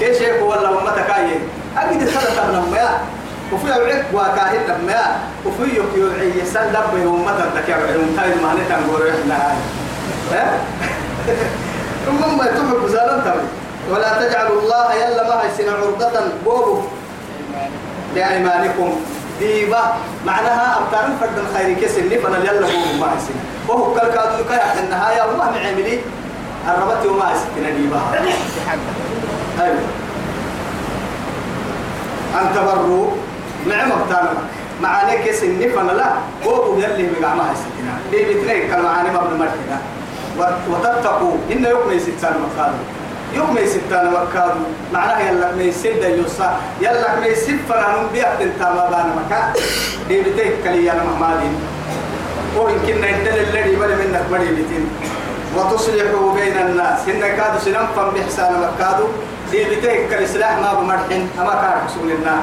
كيف 0.00 0.18
شيخ 0.18 0.42
ولا 0.42 0.68
أمتك 0.70 1.10
أيه 1.10 1.38
أجد 1.78 2.08
سنة 2.08 2.60
نميا 2.60 2.88
وفي 3.52 3.74
أوعك 3.74 4.04
وكاهن 4.14 4.80
نميا 4.82 5.04
وفي 5.46 5.76
يوك 5.76 5.86
يوعي 5.96 6.38
يسأل 6.42 6.68
لبي 6.68 7.06
ومتى 7.06 7.44
لك 7.56 7.68
يا 7.68 7.76
وعي 7.76 7.94
تاي 8.16 8.34
ما 8.42 8.54
نتنقول 8.54 9.02
إحنا 9.08 9.34
هاي. 9.34 9.56
ها؟ 10.32 10.58
ثم 12.06 12.38
ما 12.38 12.44
تحب 12.46 12.86
زالن 12.88 13.24
تمي 13.24 13.48
ولا 13.90 14.26
تجعلوا 14.28 14.60
الله 14.62 14.94
يلا 14.94 15.22
ما 15.28 15.42
سنة 15.58 15.72
عرضة 15.72 16.20
بوبو. 16.44 16.82
لأيمانكم. 18.14 19.00
ديبا 19.40 19.82
معناها 20.26 20.75
أبتان 21.06 21.18
فرد 21.20 21.38
الخير 21.38 21.76
كسن 21.80 22.08
فأنا 22.22 22.38
يلا 22.38 22.60
بوبو 22.60 23.00
ما 23.00 23.06
هي 23.12 23.18
سنة. 23.18 23.42
وهو 23.68 23.94
كل 23.94 24.00
كادو 24.00 24.44
كيا 24.48 24.82
النهاية 24.84 25.22
وما 25.22 25.44
معملي 25.50 25.98
الربط 26.68 27.06
وما 27.06 27.30
هي 27.30 27.34
سنة 27.34 27.70
ديبا 27.70 28.00
أيوه. 29.60 29.78
أن 32.40 32.46
تبروا 32.54 33.10
نعم 33.68 33.92
أبتانا. 33.92 34.32
معانيك 34.82 35.30
سني 35.30 35.68
فأنا 35.68 35.92
لا. 35.92 36.12
بوبو 36.44 36.78
يلي 36.78 37.08
بقع 37.20 37.34
ما 37.34 37.50
هي 37.50 37.54
سنة 37.54 37.94
دي 38.10 38.24
بتنين 38.24 38.70
كالمعاني 38.70 39.08
مبنى 39.10 39.38
مرحنا 39.38 39.78
وتتقوا. 40.70 41.36
إن 41.52 41.64
يوم 41.64 41.90
يستان 41.90 42.34
مكانه 42.44 42.78
يوم 43.34 43.58
يستان 43.58 44.12
مكانه 44.12 44.66
معناها 44.92 45.20
يلا 45.20 45.54
ما 45.54 45.62
يسد 45.62 46.02
يوسا 46.18 46.60
يلا 46.80 47.20
ما 47.20 47.26
يسد 47.26 47.58
فرانم 47.68 48.06
بيعت 48.12 48.40
انت 48.40 48.62
ما 48.62 48.84
بان 48.90 49.08
مكان 49.18 49.52
دي 50.08 50.20
بتيك 50.22 50.52
كلي 50.64 50.92
أنا 50.92 51.02
محمدين 51.04 51.54
وإن 52.56 52.78
كنا 52.86 53.08
يدل 53.08 53.38
الذي 53.38 53.76
بل 53.76 53.88
منك 53.88 54.24
بدي 54.32 54.50
بتين. 54.62 54.88
وتصلحوا 55.56 56.34
بين 56.34 56.56
الناس. 56.56 57.08
إن 57.08 57.20
كادوا 57.20 57.60
سنم 57.64 57.86
فم 57.96 58.10
بإحسان 58.10 58.52
مكادو 58.60 59.04
دي 59.50 59.64
بتيك 59.64 60.08
كالإصلاح 60.10 60.58
ما 60.58 60.74
بمرحن. 60.74 61.28
أما 61.40 61.54
كان 61.60 61.74
حسون 61.86 62.10
النار. 62.10 62.42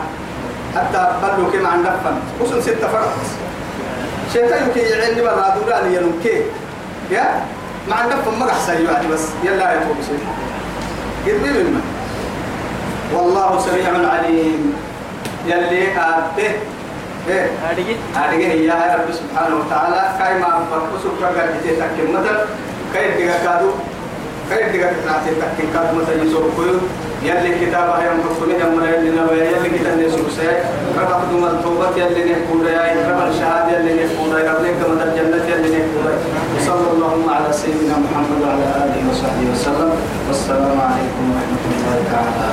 حتى 0.75 1.07
بلوا 1.21 1.51
كما 1.51 1.69
عن 1.69 1.83
دفن 1.83 2.15
وصل 2.41 2.63
ستة 2.63 2.87
فرق. 2.87 3.13
شيطان 4.33 4.63
يمكن 4.63 4.81
يعين 4.81 5.17
برا 5.17 5.55
دوران 5.55 5.93
ينمكي. 5.93 6.41
يا؟ 7.11 7.41
ما 7.89 7.95
عندك 7.95 8.15
فما 8.25 8.49
أحسن 8.49 8.85
يعني 8.85 9.07
بس. 9.07 9.25
يلا 9.43 9.73
يتوب 9.73 9.97
شيء 10.07 10.19
قربي 11.25 11.49
مما 11.63 11.81
والله 13.13 13.59
سميع 13.59 14.09
عليم. 14.09 14.73
يلي 15.45 15.87
آبه. 15.97 16.51
إيه. 17.29 17.51
أدعي 18.15 18.65
يا 18.65 18.95
رب 18.95 19.13
سبحانه 19.13 19.55
وتعالى. 19.55 20.01
كاي 20.19 20.39
ما 20.39 20.47
كذا 21.19 21.59
كتير 21.59 21.73
تكيم 21.75 22.13
مثلا 22.13 22.45
كاي 22.93 23.27
كادو. 23.43 23.69
دعا 24.73 24.93
كناتي 24.93 25.31
تكيم 25.41 25.67
كادو 25.73 25.93
مثلا 25.99 26.15
كيو 26.55 26.75
يلي 27.27 27.51
كتابة 27.61 28.03
يوم 28.05 28.17
تكوني 28.23 28.53
يوم 28.61 28.75
مرة 28.75 28.87
يلي 28.87 29.09
نبأ 29.09 29.35
يلي 29.35 29.69
كتاب 29.77 29.99
نسوع 29.99 30.27
سه 30.37 30.51
رب 30.99 31.11
خدوم 31.21 31.43
التوبة 31.45 31.95
يلي 31.97 32.23
نكورة 32.33 32.69
يا 32.69 33.09
رب 33.09 33.21
الشهادة 33.31 33.71
يلي 33.79 33.93
نكورة 34.03 34.37
رب 34.49 34.61
لك 34.65 34.75
مثلا 34.79 35.03
الجنة 35.03 35.45
يلي 35.51 35.77
نكورة 35.83 36.15
وصلى 36.55 36.87
اللهم 36.93 37.29
على 37.29 37.49
سيدنا 37.61 37.95
محمد 38.05 38.39
وعلى 38.43 38.65
آله 38.83 39.01
وصحبه 39.09 39.45
وسلم. 39.53 39.91
والسلام 40.27 40.77
عليكم 40.87 41.23
ورحمة 41.31 41.63
الله 41.71 41.97
تعالى. 42.11 42.49